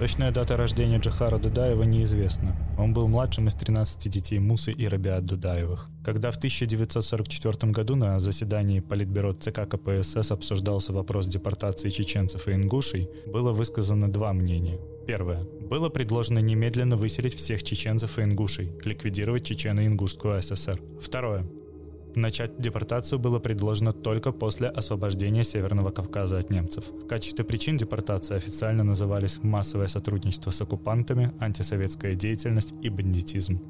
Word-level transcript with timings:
Точная 0.00 0.30
дата 0.30 0.56
рождения 0.56 0.96
Джахара 0.96 1.36
Дудаева 1.36 1.82
неизвестна. 1.82 2.56
Он 2.78 2.94
был 2.94 3.06
младшим 3.06 3.48
из 3.48 3.54
13 3.54 4.10
детей 4.10 4.38
Мусы 4.38 4.72
и 4.72 4.88
Рабиат 4.88 5.26
Дудаевых. 5.26 5.90
Когда 6.02 6.30
в 6.30 6.36
1944 6.36 7.70
году 7.70 7.96
на 7.96 8.18
заседании 8.18 8.80
Политбюро 8.80 9.34
ЦК 9.34 9.68
КПСС 9.68 10.30
обсуждался 10.30 10.94
вопрос 10.94 11.26
депортации 11.26 11.90
чеченцев 11.90 12.48
и 12.48 12.52
ингушей, 12.52 13.10
было 13.26 13.52
высказано 13.52 14.10
два 14.10 14.32
мнения. 14.32 14.78
Первое. 15.06 15.44
Было 15.68 15.90
предложено 15.90 16.38
немедленно 16.38 16.96
выселить 16.96 17.34
всех 17.34 17.62
чеченцев 17.62 18.18
и 18.18 18.22
ингушей, 18.22 18.72
ликвидировать 18.82 19.50
Чечено-Ингушскую 19.50 20.40
ССР. 20.40 20.80
Второе. 20.98 21.44
Начать 22.16 22.58
депортацию 22.58 23.18
было 23.18 23.38
предложено 23.38 23.92
только 23.92 24.32
после 24.32 24.68
освобождения 24.68 25.44
Северного 25.44 25.90
Кавказа 25.90 26.38
от 26.38 26.50
немцев. 26.50 26.90
В 26.90 27.06
качестве 27.06 27.44
причин 27.44 27.76
депортации 27.76 28.36
официально 28.36 28.82
назывались 28.82 29.38
массовое 29.42 29.86
сотрудничество 29.86 30.50
с 30.50 30.60
оккупантами, 30.60 31.32
антисоветская 31.38 32.14
деятельность 32.14 32.74
и 32.82 32.88
бандитизм. 32.88 33.60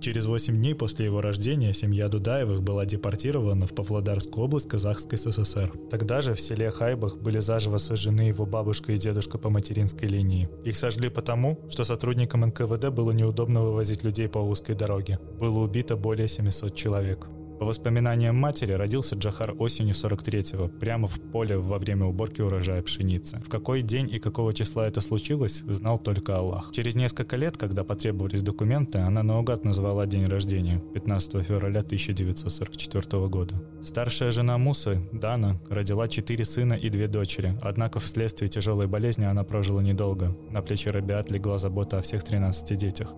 Через 0.00 0.26
8 0.26 0.56
дней 0.56 0.74
после 0.74 1.06
его 1.06 1.20
рождения 1.20 1.72
семья 1.72 2.08
Дудаевых 2.08 2.62
была 2.62 2.86
депортирована 2.86 3.66
в 3.66 3.74
Павлодарскую 3.74 4.44
область 4.44 4.68
Казахской 4.68 5.18
ССР. 5.18 5.72
Тогда 5.90 6.20
же 6.20 6.34
в 6.34 6.40
селе 6.40 6.70
Хайбах 6.70 7.18
были 7.18 7.40
заживо 7.40 7.78
сожжены 7.78 8.22
его 8.22 8.46
бабушка 8.46 8.92
и 8.92 8.98
дедушка 8.98 9.38
по 9.38 9.50
материнской 9.50 10.08
линии. 10.08 10.48
Их 10.64 10.76
сожгли 10.76 11.08
потому, 11.08 11.58
что 11.68 11.82
сотрудникам 11.82 12.42
НКВД 12.42 12.90
было 12.90 13.10
неудобно 13.10 13.62
вывозить 13.62 14.04
людей 14.04 14.28
по 14.28 14.38
узкой 14.38 14.76
дороге. 14.76 15.18
Было 15.40 15.60
убито 15.60 15.96
более 15.96 16.28
700 16.28 16.74
человек. 16.76 17.28
По 17.58 17.64
воспоминаниям 17.64 18.36
матери, 18.36 18.72
родился 18.72 19.16
Джахар 19.16 19.54
осенью 19.58 19.94
43-го, 19.94 20.68
прямо 20.68 21.08
в 21.08 21.20
поле 21.20 21.58
во 21.58 21.78
время 21.78 22.06
уборки 22.06 22.40
урожая 22.40 22.82
пшеницы. 22.82 23.40
В 23.44 23.48
какой 23.48 23.82
день 23.82 24.08
и 24.12 24.18
какого 24.20 24.52
числа 24.54 24.86
это 24.86 25.00
случилось, 25.00 25.64
знал 25.66 25.98
только 25.98 26.36
Аллах. 26.36 26.70
Через 26.72 26.94
несколько 26.94 27.36
лет, 27.36 27.56
когда 27.56 27.82
потребовались 27.82 28.42
документы, 28.42 28.98
она 28.98 29.22
наугад 29.22 29.64
назвала 29.64 30.06
день 30.06 30.26
рождения– 30.26 30.80
15 30.94 31.44
февраля 31.44 31.80
1944 31.80 33.26
года. 33.26 33.54
Старшая 33.82 34.30
жена 34.30 34.56
Мусы, 34.56 35.00
Дана, 35.12 35.60
родила 35.68 36.06
четыре 36.06 36.44
сына 36.44 36.74
и 36.74 36.88
две 36.90 37.08
дочери, 37.08 37.58
однако 37.60 37.98
вследствие 37.98 38.48
тяжелой 38.48 38.86
болезни 38.86 39.24
она 39.24 39.42
прожила 39.42 39.82
недолго. 39.82 40.36
На 40.50 40.62
плечи 40.62 40.88
Рабиат 40.88 41.30
легла 41.30 41.58
забота 41.58 41.98
о 41.98 42.02
всех 42.02 42.22
13 42.22 42.78
детях. 42.78 43.14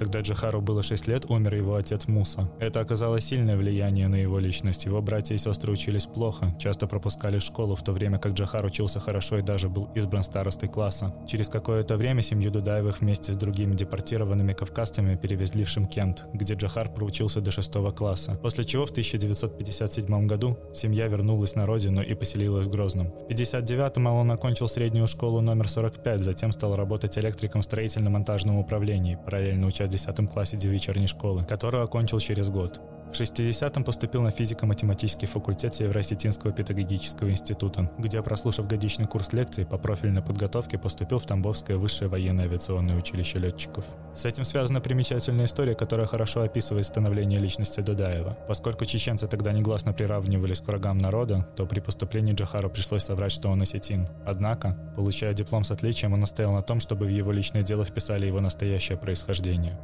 Когда 0.00 0.20
Джахару 0.20 0.62
было 0.62 0.82
6 0.82 1.08
лет, 1.08 1.26
умер 1.28 1.56
его 1.56 1.74
отец 1.74 2.08
Муса. 2.08 2.50
Это 2.58 2.80
оказало 2.80 3.20
сильное 3.20 3.54
влияние 3.54 4.08
на 4.08 4.14
его 4.14 4.38
личность. 4.38 4.86
Его 4.86 5.02
братья 5.02 5.34
и 5.34 5.38
сестры 5.38 5.70
учились 5.72 6.06
плохо, 6.06 6.56
часто 6.58 6.86
пропускали 6.86 7.38
школу, 7.38 7.74
в 7.74 7.84
то 7.84 7.92
время 7.92 8.18
как 8.18 8.32
Джахар 8.32 8.64
учился 8.64 8.98
хорошо 8.98 9.36
и 9.36 9.42
даже 9.42 9.68
был 9.68 9.90
избран 9.94 10.22
старостой 10.22 10.70
класса. 10.70 11.14
Через 11.26 11.50
какое-то 11.50 11.98
время 11.98 12.22
семью 12.22 12.50
Дудаевых 12.50 13.02
вместе 13.02 13.30
с 13.32 13.36
другими 13.36 13.74
депортированными 13.74 14.54
кавказцами 14.54 15.16
перевезли 15.16 15.64
в 15.64 15.68
Шимкент, 15.68 16.24
где 16.32 16.54
Джахар 16.54 16.88
проучился 16.88 17.42
до 17.42 17.52
6 17.52 17.70
класса. 17.94 18.36
После 18.40 18.64
чего 18.64 18.86
в 18.86 18.92
1957 18.92 20.26
году 20.26 20.56
семья 20.72 21.08
вернулась 21.08 21.56
на 21.56 21.66
родину 21.66 22.00
и 22.00 22.14
поселилась 22.14 22.64
в 22.64 22.70
Грозном. 22.70 23.08
В 23.08 23.24
1959 23.24 23.98
он 23.98 24.30
окончил 24.30 24.66
среднюю 24.66 25.06
школу 25.06 25.42
номер 25.42 25.68
45, 25.68 26.20
затем 26.20 26.52
стал 26.52 26.74
работать 26.74 27.18
электриком 27.18 27.60
в 27.60 27.64
строительно-монтажном 27.64 28.56
управлении, 28.56 29.18
параллельно 29.22 29.66
учась 29.66 29.89
10 29.90 30.32
классе 30.32 30.56
вечерней 30.56 31.06
школы, 31.06 31.44
которую 31.44 31.84
окончил 31.84 32.18
через 32.18 32.48
год. 32.48 32.80
В 33.10 33.12
60-м 33.12 33.82
поступил 33.82 34.22
на 34.22 34.30
физико-математический 34.30 35.26
факультет 35.26 35.74
Северо-Осетинского 35.74 36.52
педагогического 36.52 37.28
института, 37.28 37.90
где, 37.98 38.22
прослушав 38.22 38.68
годичный 38.68 39.06
курс 39.06 39.32
лекций 39.32 39.66
по 39.66 39.78
профильной 39.78 40.22
подготовке, 40.22 40.78
поступил 40.78 41.18
в 41.18 41.26
Тамбовское 41.26 41.76
высшее 41.76 42.08
военное 42.08 42.44
авиационное 42.44 42.96
училище 42.96 43.40
летчиков. 43.40 43.84
С 44.14 44.26
этим 44.26 44.44
связана 44.44 44.80
примечательная 44.80 45.46
история, 45.46 45.74
которая 45.74 46.06
хорошо 46.06 46.42
описывает 46.42 46.86
становление 46.86 47.40
личности 47.40 47.80
Дудаева. 47.80 48.38
Поскольку 48.46 48.84
чеченцы 48.84 49.26
тогда 49.26 49.52
негласно 49.52 49.92
приравнивались 49.92 50.60
к 50.60 50.68
врагам 50.68 50.96
народа, 50.96 51.48
то 51.56 51.66
при 51.66 51.80
поступлении 51.80 52.34
Джахару 52.34 52.70
пришлось 52.70 53.02
соврать, 53.02 53.32
что 53.32 53.48
он 53.48 53.60
осетин. 53.60 54.06
Однако, 54.24 54.78
получая 54.94 55.34
диплом 55.34 55.64
с 55.64 55.72
отличием, 55.72 56.12
он 56.12 56.20
настоял 56.20 56.52
на 56.52 56.62
том, 56.62 56.78
чтобы 56.78 57.06
в 57.06 57.10
его 57.10 57.32
личное 57.32 57.64
дело 57.64 57.84
вписали 57.84 58.28
его 58.28 58.40
настоящее 58.40 58.96
происхождение. 58.96 59.76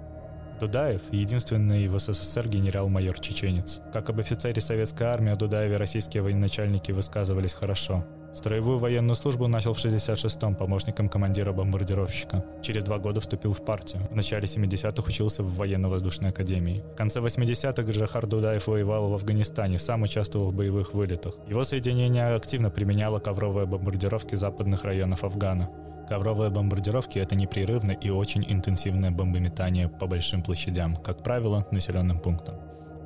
Дудаев– 0.59 1.03
единственный 1.13 1.87
в 1.87 1.99
СССР 1.99 2.49
генерал-майор-чеченец. 2.49 3.83
Как 3.93 4.09
об 4.09 4.21
офицере 4.21 4.63
советской 4.63 5.05
армии 5.05 5.31
о 5.31 5.37
Дудаеве 5.37 5.77
российские 5.77 6.23
военачальники 6.23 6.93
высказывались 6.93 7.53
хорошо. 7.53 8.07
Строевую 8.37 8.77
военную 8.77 9.15
службу 9.15 9.49
начал 9.49 9.73
в 9.73 9.83
66-м 9.83 10.57
помощником 10.57 11.09
командира 11.09 11.53
бомбардировщика. 11.53 12.45
Через 12.61 12.83
два 12.85 12.99
года 12.99 13.23
вступил 13.23 13.55
в 13.55 13.65
партию. 13.65 14.03
В 14.11 14.15
начале 14.15 14.45
70-х 14.45 15.09
учился 15.09 15.43
в 15.43 15.57
военно-воздушной 15.57 16.29
академии. 16.29 16.85
В 16.93 16.97
конце 16.97 17.21
80-х 17.21 17.91
Джахар 17.91 18.27
Дудаев 18.27 18.67
воевал 18.67 19.09
в 19.09 19.15
Афганистане, 19.15 19.79
сам 19.79 20.03
участвовал 20.03 20.51
в 20.51 20.55
боевых 20.55 20.93
вылетах. 20.93 21.33
Его 21.49 21.65
соединение 21.65 22.35
активно 22.35 22.69
применяло 22.69 23.21
ковровые 23.21 23.67
бомбардировки 23.67 24.35
западных 24.35 24.85
районов 24.85 25.25
Афгана. 25.25 25.71
Ковровые 26.07 26.51
бомбардировки– 26.51 27.19
это 27.21 27.37
непрерывное 27.37 27.97
и 27.97 28.11
очень 28.11 28.45
интенсивное 28.47 29.13
бомбометание 29.13 29.89
по 29.89 30.07
большим 30.07 30.43
площадям, 30.43 30.97
как 30.97 31.23
правило, 31.23 31.67
населенным 31.71 32.21
пунктам. 32.21 32.57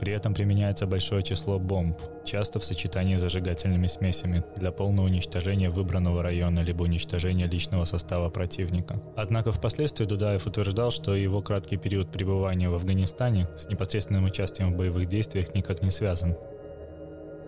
При 0.00 0.14
этом 0.14 0.32
применяется 0.32 0.86
большое 0.86 1.22
число 1.22 1.58
бомб, 1.58 1.98
часто 2.24 2.58
в 2.58 2.64
сочетании 2.64 3.16
с 3.16 3.20
зажигательными 3.20 3.86
смесями, 3.86 4.42
для 4.56 4.72
полного 4.72 5.06
уничтожения 5.06 5.68
выбранного 5.68 6.22
района 6.22 6.60
либо 6.60 6.84
уничтожения 6.84 7.46
личного 7.46 7.84
состава 7.84 8.30
противника. 8.30 8.96
Однако 9.14 9.52
впоследствии 9.52 10.06
Дудаев 10.06 10.46
утверждал, 10.46 10.90
что 10.90 11.14
его 11.14 11.42
краткий 11.42 11.76
период 11.76 12.08
пребывания 12.08 12.70
в 12.70 12.74
Афганистане 12.74 13.46
с 13.56 13.68
непосредственным 13.68 14.24
участием 14.24 14.72
в 14.72 14.76
боевых 14.76 15.06
действиях 15.06 15.54
никак 15.54 15.82
не 15.82 15.90
связан. 15.90 16.34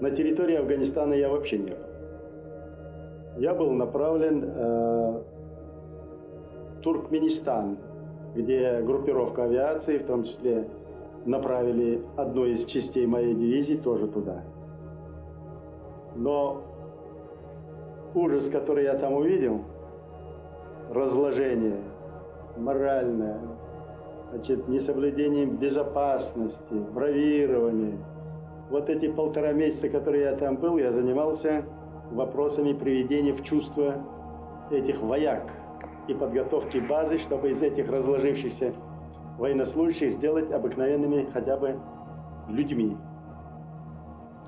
На 0.01 0.11
территории 0.11 0.57
Афганистана 0.57 1.15
я 1.15 1.31
вообще 1.31 1.57
не 1.57 1.71
был. 1.71 1.93
Я 3.39 3.55
был 3.55 3.73
направлен 3.73 4.45
э, 4.45 5.23
Туркменистан, 6.83 7.79
где 8.35 8.83
группировка 8.83 9.45
авиации, 9.45 9.97
в 9.97 10.05
том 10.05 10.25
числе 10.25 10.67
направили 11.27 12.01
одну 12.17 12.45
из 12.45 12.65
частей 12.65 13.07
моей 13.07 13.35
дивизии 13.35 13.75
тоже 13.75 14.09
туда. 14.09 14.43
Но 16.15 16.63
ужас, 18.15 18.49
который 18.49 18.85
я 18.85 18.95
там 18.95 19.15
увидел, 19.15 19.61
разложение 20.91 21.81
моральное, 22.57 23.41
значит, 24.31 24.69
несоблюдение 24.69 25.47
безопасности, 25.47 26.75
бравирование. 26.75 27.99
Вот 28.71 28.91
эти 28.91 29.09
полтора 29.09 29.53
месяца, 29.53 29.89
которые 29.89 30.25
я 30.25 30.37
там 30.37 30.57
был, 30.57 30.79
я 30.79 30.93
занимался 30.93 31.65
вопросами 32.11 32.73
приведения 32.73 33.33
в 33.33 33.43
чувство 33.43 33.95
этих 34.71 35.01
вояк– 35.01 35.51
и 36.09 36.15
подготовки 36.15 36.79
базы, 36.79 37.19
чтобы 37.19 37.51
из 37.51 37.63
этих 37.63 37.91
разложившихся 37.91 38.75
военнослужащих 39.39 40.13
сделать 40.13 40.51
обыкновенными 40.53 41.29
хотя 41.33 41.57
бы 41.57 41.79
людьми. 42.49 42.97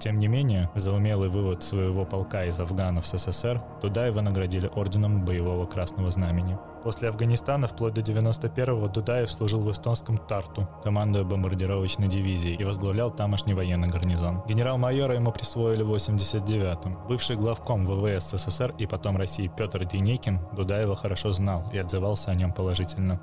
Тем 0.05 0.19
не 0.19 0.29
менее, 0.29 0.69
за 0.75 0.93
умелый 0.93 1.31
вывод 1.31 1.63
своего 1.63 2.05
полка 2.05 2.45
из 2.45 2.61
Афгана 2.61 3.01
в 3.01 3.07
СССР 3.07 3.63
Дудаева 3.81 4.21
наградили 4.21 4.71
орденом 4.75 5.25
боевого 5.25 5.65
Красного 5.65 6.11
Знамени. 6.11 6.59
После 6.83 7.09
Афганистана 7.09 7.67
вплоть 7.67 7.95
до 7.95 8.03
91-го 8.03 8.89
Дудаев 8.89 9.31
служил 9.31 9.61
в 9.63 9.71
эстонском 9.71 10.19
Тарту, 10.19 10.69
командуя 10.83 11.25
бомбардировочной 11.25 12.09
дивизией 12.09 12.55
и 12.55 12.65
возглавлял 12.65 13.11
тамошний 13.11 13.55
военный 13.55 13.89
гарнизон. 13.89 14.43
Генерал-майора 14.47 15.15
ему 15.15 15.33
присвоили 15.33 15.83
в 15.83 15.95
89-м. 15.95 17.07
Бывший 17.09 17.37
главком 17.37 17.87
ВВС 17.87 18.33
СССР 18.33 18.75
и 18.77 18.87
потом 18.87 19.17
России 19.17 19.51
Петр 19.57 19.87
Денекин 19.87 20.41
Дудаева 20.53 20.97
хорошо 20.97 21.33
знал 21.33 21.65
и 21.73 21.79
отзывался 21.79 22.31
о 22.31 22.35
нем 22.35 22.53
положительно. 22.53 23.23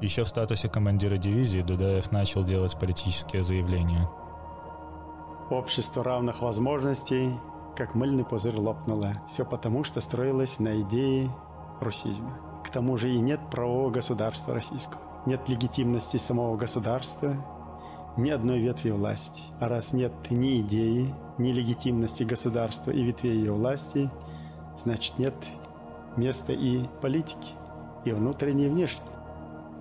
Еще 0.00 0.24
в 0.24 0.28
статусе 0.28 0.68
командира 0.68 1.16
дивизии 1.16 1.60
Дудаев 1.60 2.10
начал 2.10 2.44
делать 2.44 2.78
политические 2.78 3.42
заявления– 3.42 4.08
Общество 5.50 6.04
равных 6.04 6.42
возможностей, 6.42 7.32
как 7.74 7.96
мыльный 7.96 8.24
пузырь 8.24 8.56
лопнуло. 8.56 9.20
Все 9.26 9.44
потому, 9.44 9.82
что 9.82 10.00
строилось 10.00 10.60
на 10.60 10.80
идее 10.80 11.28
русизма. 11.80 12.38
К 12.64 12.70
тому 12.70 12.96
же 12.96 13.10
и 13.10 13.18
нет 13.18 13.40
правового 13.50 13.90
государства 13.90 14.54
российского. 14.54 15.02
Нет 15.26 15.48
легитимности 15.48 16.18
самого 16.18 16.56
государства, 16.56 17.34
ни 18.16 18.30
одной 18.30 18.60
ветви 18.60 18.90
власти. 18.90 19.42
А 19.58 19.66
раз 19.66 19.92
нет 19.92 20.12
ни 20.30 20.60
идеи, 20.60 21.12
ни 21.36 21.50
легитимности 21.50 22.22
государства 22.22 22.92
и 22.92 23.02
ветвей 23.02 23.38
ее 23.38 23.52
власти, 23.52 24.08
значит 24.78 25.18
нет 25.18 25.34
места 26.16 26.52
и 26.52 26.84
политики, 27.02 27.54
и 28.04 28.12
внутренней, 28.12 28.66
и 28.66 28.68
внешней. 28.68 29.02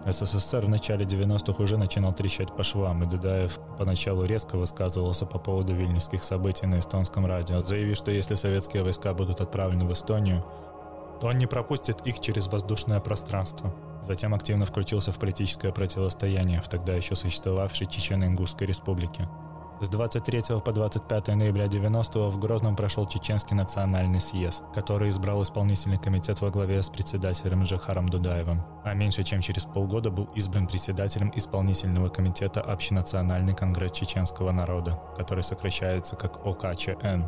СССР 0.05 0.65
в 0.65 0.69
начале 0.69 1.05
90-х 1.05 1.61
уже 1.61 1.77
начинал 1.77 2.13
трещать 2.13 2.55
по 2.55 2.63
швам, 2.63 3.03
и 3.03 3.05
Дудаев 3.05 3.59
поначалу 3.77 4.23
резко 4.23 4.57
высказывался 4.57 5.25
по 5.25 5.39
поводу 5.39 5.73
вильнюсских 5.73 6.23
событий 6.23 6.65
на 6.65 6.79
эстонском 6.79 7.25
радио, 7.25 7.61
заявив, 7.61 7.97
что 7.97 8.11
если 8.11 8.35
советские 8.35 8.83
войска 8.83 9.13
будут 9.13 9.41
отправлены 9.41 9.85
в 9.85 9.93
Эстонию, 9.93 10.45
Он 11.21 11.37
не 11.37 11.47
пропустит 11.47 12.01
их 12.05 12.21
через 12.21 12.47
воздушное 12.47 13.01
пространство. 13.01 13.73
Затем 14.01 14.33
активно 14.33 14.65
включился 14.65 15.11
в 15.11 15.19
политическое 15.19 15.73
противостояние 15.73 16.61
в 16.61 16.69
тогда 16.69 16.95
еще 16.95 17.15
существовавшей 17.15 17.87
Чечено-Ингушской 17.87 18.67
республике. 18.67 19.27
С 19.81 19.87
23 19.87 20.59
по 20.59 20.73
25 20.73 21.27
ноября 21.29 21.67
90 21.67 22.19
в 22.31 22.37
Грозном 22.37 22.75
прошел 22.75 23.07
Чеченский 23.07 23.55
национальный 23.55 24.19
съезд, 24.19 24.65
который 24.73 25.07
избрал 25.07 25.41
исполнительный 25.41 25.97
комитет 25.97 26.41
во 26.41 26.49
главе 26.49 26.83
с 26.83 26.89
председателем 26.89 27.63
Джахаром 27.63 28.09
Дудаевым, 28.09 28.61
а 28.83 28.93
меньше 28.93 29.23
чем 29.23 29.39
через 29.39 29.63
полгода 29.63 30.09
был 30.11 30.25
избран 30.35 30.67
председателем 30.67 31.31
исполнительного 31.33 32.09
комитета 32.09 32.59
Общенациональный 32.59 33.55
конгресс 33.55 33.93
чеченского 33.93 34.51
народа, 34.51 35.01
который 35.15 35.45
сокращается 35.45 36.17
как 36.17 36.45
ОКЧН. 36.45 37.23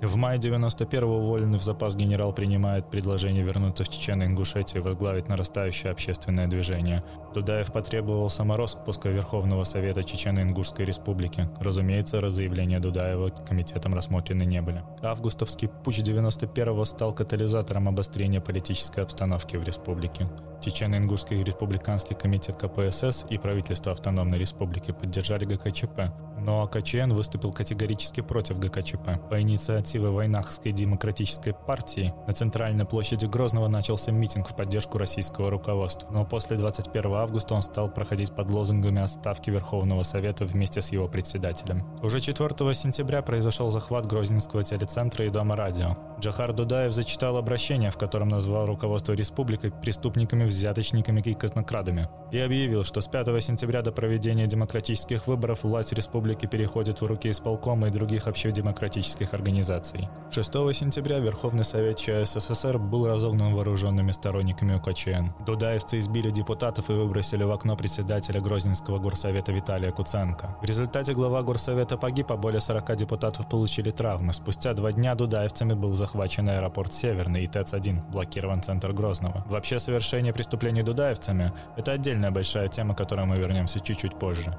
В 0.00 0.14
мае 0.14 0.38
91-го 0.38 1.12
уволенный 1.12 1.58
в 1.58 1.62
запас 1.62 1.96
генерал 1.96 2.32
принимает 2.32 2.88
предложение 2.88 3.42
вернуться 3.42 3.82
в 3.82 3.88
Чечено-Ингушетию 3.88 4.78
и 4.78 4.80
возглавить 4.80 5.28
нарастающее 5.28 5.90
общественное 5.90 6.46
движение. 6.46 7.02
Дудаев 7.38 7.70
потребовал 7.70 8.28
самороспуска 8.28 9.10
Верховного 9.10 9.62
Совета 9.62 10.02
Чечено-Ингушской 10.02 10.84
Республики. 10.84 11.48
Разумеется, 11.60 12.20
разъявления 12.20 12.80
Дудаева 12.80 13.28
комитетом 13.28 13.94
рассмотрены 13.94 14.42
не 14.42 14.60
были. 14.60 14.82
Августовский 15.02 15.68
путь 15.68 16.00
91-го 16.00 16.84
стал 16.84 17.12
катализатором 17.12 17.86
обострения 17.86 18.40
политической 18.40 19.04
обстановки 19.04 19.56
в 19.56 19.62
республике. 19.62 20.26
Чечено-Ингушский 20.60 21.44
республиканский 21.44 22.16
комитет 22.16 22.56
КПСС 22.56 23.24
и 23.30 23.38
правительство 23.38 23.92
автономной 23.92 24.38
республики 24.38 24.90
поддержали 24.90 25.44
ГКЧП, 25.44 26.12
но 26.40 26.66
КЧН 26.66 27.12
выступил 27.12 27.52
категорически 27.52 28.20
против 28.20 28.58
ГКЧП. 28.58 29.28
По 29.30 29.40
инициативе 29.40 30.08
Войнахской 30.08 30.72
демократической 30.72 31.52
партии 31.52 32.12
на 32.26 32.32
центральной 32.32 32.84
площади 32.84 33.26
Грозного 33.26 33.68
начался 33.68 34.10
митинг 34.10 34.48
в 34.48 34.56
поддержку 34.56 34.98
российского 34.98 35.50
руководства, 35.50 36.08
но 36.10 36.24
после 36.24 36.56
21 36.56 37.12
августа 37.12 37.27
он 37.50 37.62
стал 37.62 37.88
проходить 37.88 38.32
под 38.32 38.50
лозунгами 38.50 39.02
отставки 39.02 39.50
Верховного 39.50 40.02
Совета 40.02 40.44
вместе 40.44 40.82
с 40.82 40.92
его 40.92 41.08
председателем. 41.08 41.84
Уже 42.02 42.20
4 42.20 42.48
сентября 42.74 43.22
произошел 43.22 43.70
захват 43.70 44.06
Грозненского 44.06 44.62
телецентра 44.62 45.26
и 45.26 45.30
Дома 45.30 45.56
радио. 45.56 45.96
Джахар 46.20 46.52
Дудаев 46.52 46.92
зачитал 46.92 47.36
обращение, 47.36 47.90
в 47.90 47.96
котором 47.96 48.28
назвал 48.28 48.66
руководство 48.66 49.12
республикой 49.12 49.70
преступниками, 49.70 50.44
взяточниками 50.44 51.20
и 51.20 51.34
казнокрадами, 51.34 52.08
и 52.32 52.38
объявил, 52.38 52.84
что 52.84 53.00
с 53.00 53.06
5 53.06 53.42
сентября 53.42 53.82
до 53.82 53.92
проведения 53.92 54.46
демократических 54.46 55.26
выборов 55.26 55.64
власть 55.64 55.92
республики 55.92 56.46
переходит 56.46 57.00
в 57.00 57.06
руки 57.06 57.30
исполкома 57.30 57.88
и 57.88 57.90
других 57.90 58.26
общедемократических 58.26 59.34
организаций. 59.34 60.08
6 60.30 60.52
сентября 60.74 61.18
Верховный 61.18 61.64
Совет 61.64 61.98
ЧССР 61.98 62.78
был 62.78 63.06
разогнан 63.06 63.54
вооруженными 63.54 64.12
сторонниками 64.12 64.74
УКЧН. 64.74 65.44
Дудаевцы 65.44 65.98
избили 65.98 66.30
депутатов 66.30 66.90
и 66.90 66.92
выбросили 67.08 67.42
в 67.42 67.52
окно 67.52 67.74
председателя 67.74 68.38
Грозненского 68.38 68.98
горсовета 68.98 69.50
Виталия 69.50 69.90
Куценко. 69.92 70.58
В 70.60 70.64
результате 70.66 71.14
глава 71.14 71.42
горсовета 71.42 71.96
погиб, 71.96 72.30
а 72.30 72.36
более 72.36 72.60
40 72.60 72.96
депутатов 72.96 73.48
получили 73.48 73.90
травмы. 73.90 74.34
Спустя 74.34 74.74
два 74.74 74.92
дня 74.92 75.14
дудаевцами 75.14 75.72
был 75.72 75.94
захвачен 75.94 76.46
аэропорт 76.50 76.92
Северный 76.92 77.44
и 77.44 77.46
ТЭЦ-1, 77.46 78.10
блокирован 78.10 78.62
центр 78.62 78.92
Грозного. 78.92 79.42
Вообще 79.48 79.78
совершение 79.78 80.34
преступлений 80.34 80.82
дудаевцами– 80.82 81.52
это 81.78 81.92
отдельная 81.92 82.30
большая 82.30 82.68
тема, 82.68 82.94
к 82.94 82.98
которой 82.98 83.24
мы 83.24 83.38
вернемся 83.38 83.80
чуть-чуть 83.80 84.18
позже. 84.18 84.54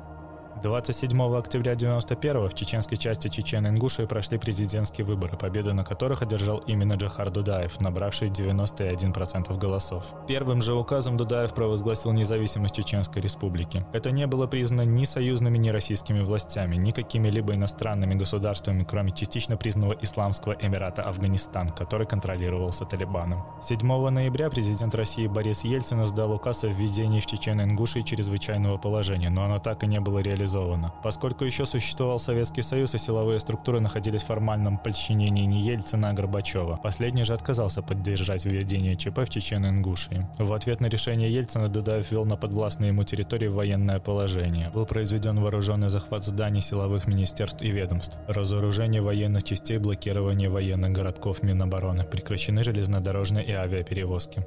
27 0.61 1.37
октября 1.37 1.71
1991 1.71 2.49
в 2.49 2.53
чеченской 2.53 2.97
части 2.97 3.29
Чечен-Ингушии 3.29 4.05
прошли 4.05 4.37
президентские 4.37 5.05
выборы, 5.05 5.37
победу 5.37 5.73
на 5.73 5.85
которых 5.85 6.21
одержал 6.21 6.57
именно 6.67 6.93
Джахар 6.93 7.29
Дудаев, 7.29 7.79
набравший 7.79 8.27
91% 8.27 9.57
голосов. 9.57 10.13
Первым 10.27 10.61
же 10.61 10.73
указом 10.73 11.15
Дудаев 11.15 11.53
провозгласил 11.53 12.11
независимость 12.11 12.75
Чеченской 12.75 13.21
республики. 13.21 13.85
Это 13.93 14.11
не 14.11 14.27
было 14.27 14.47
признано 14.47 14.81
ни 14.81 15.05
союзными, 15.05 15.57
ни 15.57 15.69
российскими 15.69 16.19
властями, 16.19 16.75
ни 16.75 16.91
какими-либо 16.91 17.53
иностранными 17.53 18.15
государствами, 18.15 18.83
кроме 18.83 19.13
частично 19.13 19.55
признанного 19.55 19.93
Исламского 20.01 20.57
Эмирата 20.59 21.03
Афганистан, 21.03 21.69
который 21.69 22.05
контролировался 22.05 22.83
Талибаном. 22.83 23.45
7 23.61 24.09
ноября 24.09 24.49
президент 24.49 24.93
России 24.93 25.27
Борис 25.27 25.63
Ельцин 25.63 26.03
издал 26.03 26.33
указ 26.33 26.65
о 26.65 26.67
введении 26.67 27.21
в 27.21 27.25
Чечен-Ингушии 27.25 28.01
чрезвычайного 28.01 28.77
положения, 28.77 29.29
но 29.29 29.45
оно 29.45 29.59
так 29.59 29.83
и 29.83 29.87
не 29.87 30.01
было 30.01 30.19
реализовано 30.19 30.48
реализовано. 30.49 30.93
Поскольку 31.03 31.45
еще 31.45 31.65
существовал 31.65 32.19
Советский 32.19 32.61
Союз, 32.61 32.95
и 32.95 32.97
силовые 32.97 33.39
структуры 33.39 33.79
находились 33.79 34.23
в 34.23 34.27
формальном 34.27 34.77
подчинении 34.77 35.45
не 35.45 35.61
Ельцина, 35.61 36.09
а 36.09 36.13
Горбачева. 36.13 36.79
Последний 36.83 37.23
же 37.23 37.33
отказался 37.33 37.81
поддержать 37.81 38.45
введение 38.45 38.95
ЧП 38.95 39.19
в 39.19 39.29
Чечено-Ингушии. 39.29 40.25
В 40.37 40.53
ответ 40.53 40.81
на 40.81 40.87
решение 40.87 41.31
Ельцина 41.31 41.67
Дудаев 41.69 42.11
ввел 42.11 42.25
на 42.25 42.35
подвластные 42.35 42.89
ему 42.89 43.03
территории 43.03 43.47
военное 43.47 43.99
положение. 43.99 44.71
Был 44.73 44.85
произведен 44.85 45.39
вооруженный 45.39 45.89
захват 45.89 46.23
зданий 46.23 46.61
силовых 46.61 47.07
министерств 47.07 47.61
и 47.61 47.71
ведомств, 47.71 48.17
разоружение 48.27 49.01
военных 49.01 49.43
частей, 49.43 49.77
блокирование 49.77 50.49
военных 50.49 50.91
городков 50.91 51.43
Минобороны, 51.43 52.03
прекращены 52.03 52.63
железнодорожные 52.63 53.45
и 53.45 53.51
авиаперевозки. 53.51 54.45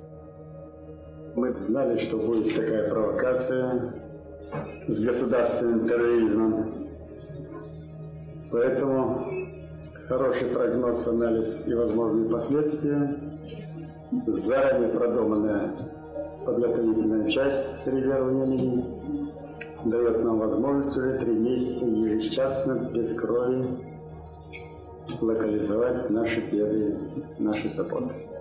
Мы 1.34 1.54
знали, 1.54 1.98
что 1.98 2.18
будет 2.18 2.54
такая 2.54 2.90
провокация, 2.90 4.11
с 4.86 5.04
государственным 5.04 5.88
терроризмом. 5.88 6.88
Поэтому 8.50 9.26
хороший 10.08 10.48
прогноз, 10.48 11.06
анализ 11.08 11.68
и 11.68 11.74
возможные 11.74 12.28
последствия, 12.28 13.16
заранее 14.26 14.88
продуманная 14.90 15.72
подготовительная 16.44 17.30
часть 17.30 17.82
с 17.82 17.86
резервными 17.86 18.84
дает 19.84 20.22
нам 20.22 20.38
возможность 20.38 20.96
уже 20.96 21.18
три 21.18 21.34
месяца 21.34 21.86
ежечасно, 21.86 22.90
без 22.94 23.18
крови, 23.18 23.64
локализовать 25.20 26.10
наши 26.10 26.40
первые, 26.42 26.96
наши 27.38 27.70
заботы. 27.70 28.31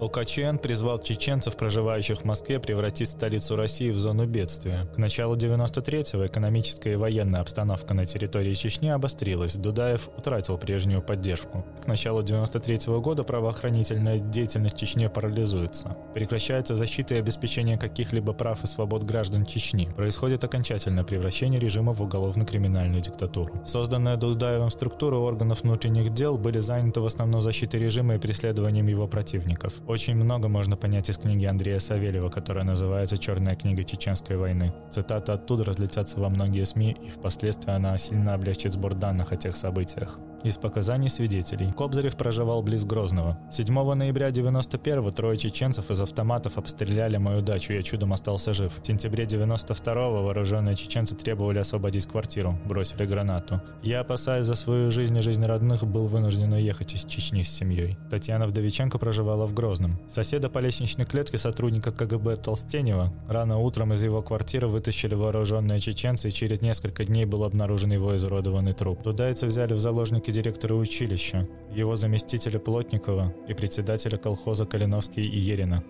ОКЧН 0.00 0.58
призвал 0.58 0.98
чеченцев, 0.98 1.56
проживающих 1.56 2.20
в 2.20 2.24
Москве, 2.24 2.58
превратить 2.58 3.08
столицу 3.08 3.56
России 3.56 3.90
в 3.90 3.98
зону 3.98 4.26
бедствия. 4.26 4.86
К 4.94 4.98
началу 4.98 5.36
93-го 5.36 6.26
экономическая 6.26 6.92
и 6.92 6.96
военная 6.96 7.40
обстановка 7.40 7.94
на 7.94 8.04
территории 8.04 8.54
Чечни 8.54 8.88
обострилась. 8.88 9.54
Дудаев 9.54 10.08
утратил 10.16 10.58
прежнюю 10.58 11.02
поддержку. 11.02 11.64
К 11.82 11.86
началу 11.86 12.22
93 12.22 12.88
-го 12.88 13.00
года 13.00 13.24
правоохранительная 13.24 14.18
деятельность 14.18 14.76
Чечни 14.76 15.06
парализуется. 15.06 15.96
Прекращается 16.14 16.74
защита 16.74 17.14
и 17.14 17.18
обеспечение 17.18 17.78
каких-либо 17.78 18.32
прав 18.32 18.64
и 18.64 18.66
свобод 18.66 19.04
граждан 19.04 19.46
Чечни. 19.46 19.88
Происходит 19.96 20.42
окончательное 20.44 21.04
превращение 21.04 21.60
режима 21.60 21.92
в 21.92 22.02
уголовно-криминальную 22.02 23.02
диктатуру. 23.02 23.62
Созданная 23.64 24.16
Дудаевым 24.16 24.70
структура 24.70 25.16
органов 25.16 25.62
внутренних 25.62 26.12
дел 26.12 26.36
были 26.36 26.60
заняты 26.60 27.00
в 27.00 27.06
основном 27.06 27.40
защитой 27.40 27.76
режима 27.76 28.16
и 28.16 28.18
преследованием 28.18 28.86
его 28.88 29.06
противников. 29.06 29.74
Очень 29.86 30.14
много 30.14 30.48
можно 30.48 30.78
понять 30.78 31.10
из 31.10 31.18
книги 31.18 31.44
Андрея 31.44 31.78
Савельева, 31.78 32.30
которая 32.30 32.64
называется 32.64 33.18
«Черная 33.18 33.54
книга 33.54 33.84
Чеченской 33.84 34.36
войны». 34.36 34.72
Цитаты 34.90 35.32
оттуда 35.32 35.64
разлетятся 35.64 36.20
во 36.20 36.30
многие 36.30 36.64
СМИ, 36.64 36.96
и 37.04 37.10
впоследствии 37.10 37.70
она 37.70 37.98
сильно 37.98 38.32
облегчит 38.32 38.72
сбор 38.72 38.94
данных 38.94 39.32
о 39.32 39.36
тех 39.36 39.54
событиях. 39.54 40.18
Из 40.44 40.58
показаний 40.58 41.08
свидетелей. 41.08 41.72
Кобзарев 41.72 42.18
проживал 42.18 42.62
близ 42.62 42.84
Грозного. 42.84 43.38
7 43.50 43.94
ноября 43.94 44.28
91-го 44.28 45.10
трое 45.10 45.38
чеченцев 45.38 45.90
из 45.90 46.02
автоматов 46.02 46.58
обстреляли 46.58 47.16
мою 47.16 47.40
дачу, 47.40 47.72
я 47.72 47.82
чудом 47.82 48.12
остался 48.12 48.52
жив. 48.52 48.70
В 48.78 48.86
сентябре 48.86 49.24
92-го 49.24 50.22
вооруженные 50.22 50.74
чеченцы 50.74 51.16
требовали 51.16 51.60
освободить 51.60 52.06
квартиру, 52.06 52.58
бросили 52.66 53.06
гранату. 53.06 53.62
Я, 53.82 54.00
опасаясь 54.00 54.44
за 54.44 54.54
свою 54.54 54.90
жизнь 54.90 55.16
и 55.16 55.22
жизнь 55.22 55.42
родных, 55.42 55.82
был 55.84 56.04
вынужден 56.04 56.52
уехать 56.52 56.92
из 56.92 57.06
Чечни 57.06 57.42
с 57.42 57.48
семьей. 57.48 57.96
Татьяна 58.10 58.46
Вдовиченко 58.46 58.98
проживала 58.98 59.46
в 59.46 59.54
Грозном. 59.54 59.98
Соседа 60.10 60.50
по 60.50 60.58
лестничной 60.58 61.06
клетке 61.06 61.38
сотрудника 61.38 61.90
КГБ 61.90 62.36
Толстенева 62.36 63.14
рано 63.28 63.60
утром 63.60 63.94
из 63.94 64.02
его 64.02 64.20
квартиры 64.20 64.68
вытащили 64.68 65.14
вооруженные 65.14 65.80
чеченцы, 65.80 66.28
и 66.28 66.32
через 66.32 66.60
несколько 66.60 67.06
дней 67.06 67.24
был 67.24 67.44
обнаружен 67.44 67.92
его 67.92 68.14
изуродованный 68.14 68.74
труп. 68.74 69.04
Дудайцы 69.04 69.46
взяли 69.46 69.72
в 69.72 69.78
заложники 69.78 70.33
директора 70.34 70.74
училища, 70.74 71.46
его 71.72 71.96
заместителя 71.96 72.58
Плотникова 72.58 73.32
и 73.48 73.54
председателя 73.54 74.18
колхоза 74.18 74.66
Калиновский 74.66 75.24
и 75.24 75.38
Ерина. 75.38 75.82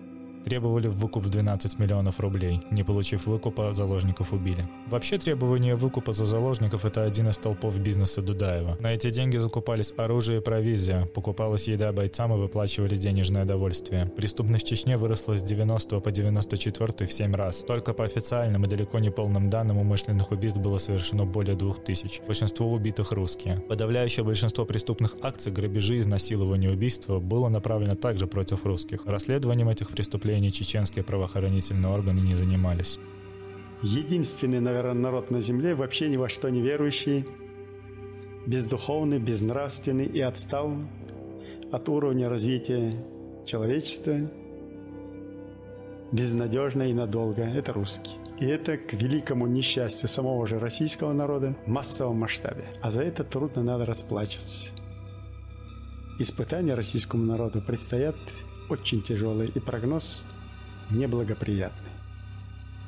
Требовали 0.45 0.87
выкуп 0.87 1.25
в 1.25 1.29
12 1.29 1.79
миллионов 1.79 2.19
рублей. 2.19 2.61
Не 2.69 2.83
получив 2.83 3.25
выкупа, 3.25 3.73
заложников 3.73 4.31
убили. 4.31 4.69
Вообще 4.85 5.17
требование 5.17 5.73
выкупа 5.73 6.13
за 6.13 6.25
заложников– 6.25 6.85
это 6.85 7.03
один 7.03 7.29
из 7.29 7.39
толпов 7.39 7.79
бизнеса 7.79 8.21
Дудаева. 8.21 8.77
На 8.79 8.93
эти 8.93 9.09
деньги 9.09 9.37
закупались 9.37 9.91
оружие 9.97 10.37
и 10.37 10.41
провизия, 10.43 11.07
покупалась 11.07 11.67
еда 11.67 11.91
бойцам 11.91 12.31
и 12.31 12.37
выплачивались 12.37 12.99
денежное 12.99 13.43
довольствие. 13.43 14.05
Преступность 14.05 14.67
Чечне 14.67 14.97
выросла 14.97 15.35
с 15.35 15.41
90 15.41 15.99
по 15.99 16.11
94 16.11 17.07
в 17.07 17.11
7 17.11 17.33
раз. 17.33 17.63
Только 17.67 17.95
по 17.95 18.05
официальным 18.05 18.65
и 18.65 18.67
далеко 18.67 18.99
не 18.99 19.09
полным 19.09 19.49
данным 19.49 19.79
умышленных 19.79 20.29
убийств 20.29 20.59
было 20.59 20.77
совершено 20.77 21.25
более 21.25 21.55
2000. 21.55 22.21
Большинство 22.27 22.71
убитых 22.71 23.11
русские. 23.13 23.61
Подавляющее 23.67 24.23
большинство 24.23 24.63
преступных 24.63 25.15
акций, 25.23 25.51
грабежи, 25.51 25.99
изнасилования, 25.99 26.69
убийства 26.69 27.19
было 27.19 27.49
направлено 27.49 27.95
также 27.95 28.27
против 28.27 28.63
русских. 28.63 29.07
Расследованием 29.07 29.69
этих 29.69 29.89
преступлений 29.89 30.34
чеченские 30.51 31.03
правоохранительные 31.03 31.91
органы 31.91 32.19
не 32.19 32.35
занимались. 32.35 32.99
Единственный, 33.81 34.59
наверное, 34.59 34.93
народ 34.93 35.31
на 35.31 35.41
земле, 35.41 35.75
вообще 35.75 36.09
ни 36.09 36.17
во 36.17 36.29
что 36.29 36.49
не 36.49 36.61
верующий, 36.61 37.25
бездуховный, 38.45 39.19
безнравственный 39.19 40.05
и 40.05 40.21
отстал 40.21 40.73
от 41.71 41.89
уровня 41.89 42.29
развития 42.29 42.91
человечества, 43.45 44.19
безнадежно 46.11 46.83
и 46.83 46.93
надолго. 46.93 47.43
Это 47.43 47.73
русские. 47.73 48.15
И 48.39 48.45
это 48.45 48.77
к 48.77 48.93
великому 48.93 49.47
несчастью 49.47 50.09
самого 50.09 50.45
же 50.45 50.59
российского 50.59 51.13
народа 51.13 51.55
в 51.65 51.69
массовом 51.69 52.17
масштабе. 52.17 52.65
А 52.81 52.91
за 52.91 53.03
это 53.03 53.23
трудно 53.23 53.63
надо 53.63 53.85
расплачиваться. 53.85 54.71
Испытания 56.19 56.75
российскому 56.75 57.25
народу 57.25 57.61
предстоят 57.61 58.15
очень 58.69 59.01
тяжелые, 59.01 59.49
и 59.49 59.59
прогноз 59.59 60.23
неблагоприятный. 60.89 61.91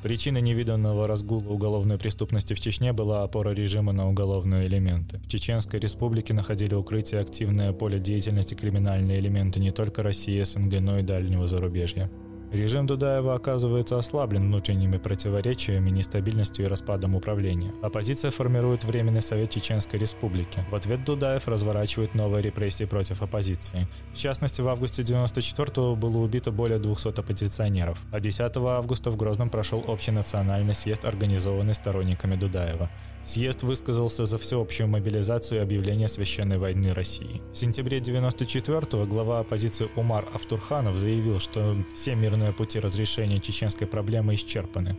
Причиной 0.03 0.41
невиданного 0.41 1.07
разгула 1.07 1.49
уголовной 1.49 1.97
преступности 1.97 2.53
в 2.53 2.59
Чечне 2.59 2.93
была 2.93 3.23
опора 3.23 3.49
режима 3.49 3.93
на 3.93 4.07
уголовные 4.07 4.67
элементы. 4.67 5.17
В 5.19 5.27
Чеченской 5.27 5.79
республике 5.79 6.33
находили 6.33 6.75
укрытие 6.75 7.19
активное 7.19 7.73
поле 7.73 7.99
деятельности 7.99 8.53
криминальные 8.53 9.19
элементы 9.19 9.59
не 9.59 9.71
только 9.71 10.03
России, 10.03 10.41
СНГ, 10.43 10.81
но 10.81 10.99
и 10.99 11.01
дальнего 11.01 11.47
зарубежья. 11.47 12.11
Режим 12.51 12.85
Дудаева 12.85 13.35
оказывается 13.35 13.97
ослаблен 13.97 14.43
внутренними 14.43 14.97
противоречиями, 14.97 15.89
нестабильностью 15.89 16.65
и 16.65 16.67
распадом 16.69 17.13
управления. 17.13 17.73
Оппозиция 17.81 18.31
формирует 18.31 18.85
Временный 18.85 19.21
совет 19.21 19.49
Чеченской 19.49 19.99
Республики. 19.99 20.63
В 20.71 20.75
ответ 20.75 21.03
Дудаев 21.03 21.47
разворачивает 21.49 22.15
новые 22.15 22.41
репрессии 22.41 22.85
против 22.85 23.21
оппозиции. 23.21 23.87
В 24.13 24.17
частности, 24.17 24.61
в 24.61 24.67
августе 24.69 25.01
94-го 25.01 25.97
было 25.97 26.19
убито 26.19 26.51
более 26.51 26.79
200 26.79 27.19
оппозиционеров, 27.19 27.99
а 28.11 28.21
10 28.21 28.55
августа 28.55 29.11
в 29.11 29.17
Грозном 29.17 29.49
прошел 29.49 29.83
общенациональный 29.85 30.73
съезд, 30.73 31.03
организованный 31.03 31.75
сторонниками 31.75 32.35
Дудаева. 32.35 32.89
Съезд 33.25 33.63
высказался 33.63 34.23
за 34.23 34.37
всеобщую 34.37 34.87
мобилизацию 34.87 35.59
и 35.59 35.61
объявление 35.61 36.07
священной 36.07 36.57
войны 36.57 36.93
России. 36.93 37.41
В 37.51 37.57
сентябре 37.57 37.99
94-го 37.99 39.05
глава 39.05 39.39
оппозиции 39.41 39.89
Умар 39.97 40.25
Автурханов 40.33 40.95
заявил, 40.95 41.41
что 41.41 41.75
все 41.93 42.15
мирные 42.15 42.36
пути 42.53 42.79
разрешения 42.79 43.39
чеченской 43.39 43.87
проблемы 43.87 44.35
исчерпаны. 44.35 44.97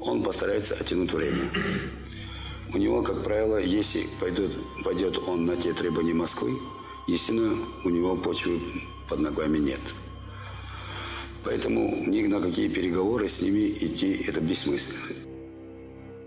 Он 0.00 0.22
постарается 0.22 0.74
оттянуть 0.74 1.12
время. 1.12 1.48
У 2.74 2.78
него, 2.78 3.02
как 3.02 3.22
правило, 3.24 3.58
если 3.58 4.06
пойдет, 4.20 4.50
пойдет 4.84 5.18
он 5.28 5.46
на 5.46 5.56
те 5.56 5.72
требования 5.72 6.14
Москвы, 6.14 6.52
естественно, 7.06 7.56
у 7.84 7.90
него 7.90 8.16
почвы 8.16 8.60
под 9.08 9.20
ногами 9.20 9.58
нет. 9.58 9.80
Поэтому 11.44 11.94
ни 12.06 12.26
на 12.26 12.40
какие 12.40 12.68
переговоры 12.68 13.28
с 13.28 13.42
ними 13.42 13.68
идти 13.68 14.12
это 14.26 14.40
бессмысленно. 14.40 15.33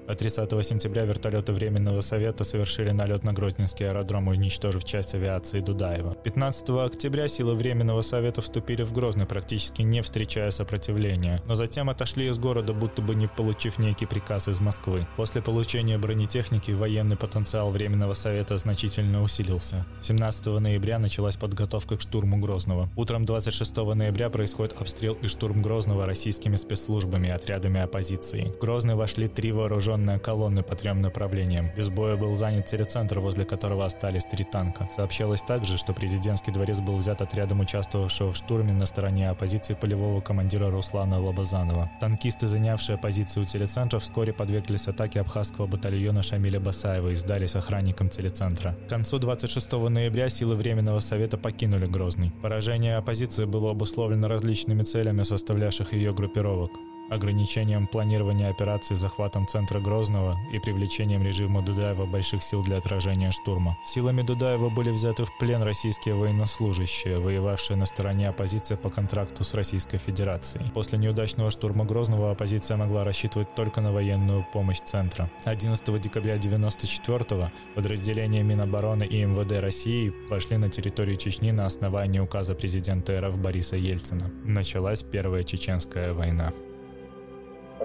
А 0.07 0.15
30 0.15 0.65
сентября 0.65 1.03
вертолеты 1.03 1.51
Временного 1.51 1.99
совета 1.99 2.45
совершили 2.45 2.91
налет 2.91 3.25
на 3.25 3.33
Грозненский 3.33 3.89
аэродром, 3.89 4.29
уничтожив 4.29 4.85
часть 4.85 5.13
авиации 5.13 5.59
Дудаева. 5.59 6.15
15 6.23 6.69
октября 6.69 7.27
силы 7.27 7.55
Временного 7.55 7.99
совета 8.01 8.39
вступили 8.39 8.83
в 8.83 8.93
Грозный, 8.93 9.25
практически 9.25 9.81
не 9.81 10.01
встречая 10.01 10.49
сопротивления, 10.51 11.43
но 11.45 11.55
затем 11.55 11.89
отошли 11.89 12.29
из 12.29 12.37
города, 12.37 12.71
будто 12.71 13.01
бы 13.01 13.15
не 13.15 13.27
получив 13.27 13.79
некий 13.79 14.05
приказ 14.05 14.47
из 14.47 14.61
Москвы. 14.61 15.05
После 15.17 15.41
получения 15.41 15.97
бронетехники 15.97 16.71
военный 16.71 17.17
потенциал 17.17 17.69
Временного 17.71 18.13
совета 18.13 18.57
значительно 18.57 19.21
усилился. 19.21 19.85
17 20.01 20.45
ноября 20.45 20.99
началась 20.99 21.35
подготовка 21.35 21.97
к 21.97 22.01
штурму 22.01 22.37
Грозного. 22.37 22.89
Утром 22.95 23.25
26 23.25 23.75
ноября 23.75 24.29
происходит 24.29 24.73
обстрел 24.79 25.15
и 25.15 25.27
штурм 25.27 25.61
Грозного 25.61 26.05
российскими 26.05 26.55
спецслужбами 26.55 27.27
и 27.27 27.31
отрядами 27.31 27.81
оппозиции. 27.81 28.53
В 28.55 28.61
Грозный 28.61 28.95
вошли 28.95 29.27
три 29.27 29.51
вооруженных 29.51 29.96
вооруженные 29.97 30.19
колонны 30.19 30.63
по 30.63 30.75
трем 30.75 31.01
направлениям. 31.01 31.71
Без 31.75 31.89
боя 31.89 32.15
был 32.15 32.35
занят 32.35 32.65
телецентр, 32.65 33.19
возле 33.19 33.45
которого 33.45 33.85
остались 33.85 34.25
три 34.25 34.43
танка. 34.43 34.87
Сообщалось 34.95 35.41
также, 35.41 35.77
что 35.77 35.93
президентский 35.93 36.51
дворец 36.51 36.79
был 36.79 36.97
взят 36.97 37.21
отрядом 37.21 37.59
участвовавшего 37.59 38.31
в 38.31 38.35
штурме 38.35 38.73
на 38.73 38.85
стороне 38.85 39.29
оппозиции 39.29 39.73
полевого 39.73 40.21
командира 40.21 40.69
Руслана 40.69 41.19
Лобазанова. 41.19 41.89
Танкисты, 41.99 42.47
занявшие 42.47 42.97
позицию 42.97 43.45
телецентра, 43.45 43.99
вскоре 43.99 44.33
подверглись 44.33 44.87
атаке 44.87 45.21
абхазского 45.21 45.67
батальона 45.67 46.23
Шамиля 46.23 46.59
Басаева 46.59 47.09
и 47.09 47.15
сдались 47.15 47.55
охранникам 47.55 48.09
телецентра. 48.09 48.75
К 48.85 48.89
концу 48.89 49.19
26 49.19 49.71
ноября 49.89 50.29
силы 50.29 50.55
Временного 50.55 50.99
Совета 50.99 51.37
покинули 51.37 51.87
Грозный. 51.87 52.31
Поражение 52.41 52.97
оппозиции 52.97 53.45
было 53.45 53.71
обусловлено 53.71 54.27
различными 54.27 54.83
целями 54.83 55.23
составлявших 55.23 55.93
ее 55.93 56.13
группировок 56.13 56.71
ограничением 57.09 57.87
планирования 57.87 58.49
операций 58.49 58.95
захватом 58.95 59.47
центра 59.47 59.79
Грозного 59.79 60.37
и 60.51 60.59
привлечением 60.59 61.23
режима 61.23 61.61
Дудаева 61.61 62.05
больших 62.05 62.43
сил 62.43 62.63
для 62.63 62.77
отражения 62.77 63.31
штурма. 63.31 63.77
Силами 63.85 64.21
Дудаева 64.21 64.69
были 64.69 64.89
взяты 64.91 65.25
в 65.25 65.37
плен 65.37 65.61
российские 65.63 66.15
военнослужащие, 66.15 67.19
воевавшие 67.19 67.77
на 67.77 67.85
стороне 67.85 68.29
оппозиции 68.29 68.75
по 68.75 68.89
контракту 68.89 69.43
с 69.43 69.53
Российской 69.53 69.97
Федерацией. 69.97 70.69
После 70.73 70.97
неудачного 70.97 71.51
штурма 71.51 71.85
Грозного 71.85 72.31
оппозиция 72.31 72.77
могла 72.77 73.03
рассчитывать 73.03 73.53
только 73.55 73.81
на 73.81 73.91
военную 73.91 74.45
помощь 74.53 74.81
центра. 74.81 75.29
11 75.45 76.01
декабря 76.01 76.35
1994 76.35 77.51
подразделения 77.75 78.43
Минобороны 78.43 79.03
и 79.03 79.23
МВД 79.23 79.59
России 79.61 80.13
вошли 80.29 80.57
на 80.57 80.69
территорию 80.69 81.15
Чечни 81.15 81.51
на 81.51 81.65
основании 81.65 82.19
указа 82.19 82.55
президента 82.55 83.19
РФ 83.19 83.37
Бориса 83.37 83.75
Ельцина. 83.75 84.31
Началась 84.43 85.03
Первая 85.03 85.43
Чеченская 85.43 86.13
война. 86.13 86.53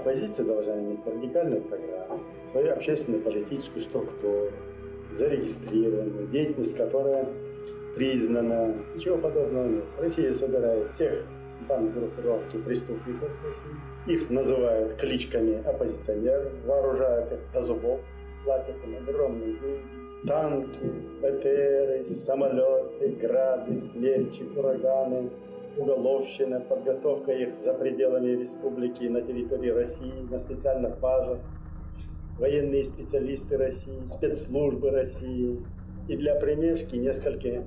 Оппозиция 0.02 0.44
должна 0.44 0.80
иметь 0.80 1.06
радикальную 1.06 1.62
программу, 1.62 2.18
свою 2.50 2.72
общественную 2.72 3.22
политическую 3.22 3.84
структуру, 3.84 4.50
зарегистрированную, 5.12 6.26
деятельность 6.26 6.76
которая 6.76 7.28
признана. 7.94 8.74
Ничего 8.96 9.18
подобного 9.18 9.68
нет. 9.68 9.84
Россия 10.00 10.32
собирает 10.32 10.90
всех 10.94 11.24
банд-группировки 11.68 12.56
преступников 12.56 13.30
России. 13.44 14.16
Их 14.16 14.28
называют 14.28 14.96
кличками 14.96 15.64
оппозиционеров, 15.64 16.52
вооружают 16.66 17.32
их 17.34 17.38
до 17.54 17.62
зубов, 17.62 18.00
платят 18.44 18.74
им 18.84 18.96
огромные 18.96 19.52
деньги. 19.52 20.26
Танки, 20.26 20.92
БТРы, 21.20 22.04
самолеты, 22.06 23.08
грады, 23.20 23.78
смерчи, 23.78 24.42
ураганы, 24.56 25.30
уголовщина, 25.76 26.60
подготовка 26.60 27.32
их 27.32 27.56
за 27.56 27.74
пределами 27.74 28.30
республики 28.30 29.04
на 29.04 29.22
территории 29.22 29.70
России 29.70 30.30
на 30.30 30.38
специальных 30.38 30.98
базах, 31.00 31.38
военные 32.38 32.84
специалисты 32.84 33.56
России, 33.56 34.06
спецслужбы 34.08 34.90
России. 34.90 35.58
И 36.08 36.16
для 36.16 36.34
примешки 36.34 36.96
несколько 36.96 37.64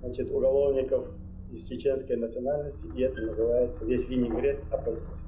значит, 0.00 0.30
уголовников 0.30 1.06
из 1.52 1.64
чеченской 1.64 2.16
национальности, 2.16 2.86
и 2.96 3.02
это 3.02 3.20
называется 3.20 3.84
весь 3.84 4.08
винегрет 4.08 4.60
оппозиции. 4.70 5.22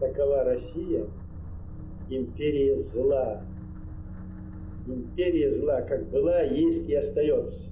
Такова 0.00 0.44
Россия, 0.44 1.06
империя 2.08 2.78
зла. 2.78 3.42
Империя 4.86 5.52
зла 5.52 5.82
как 5.82 6.08
была, 6.08 6.40
есть 6.40 6.88
и 6.88 6.94
остается. 6.94 7.70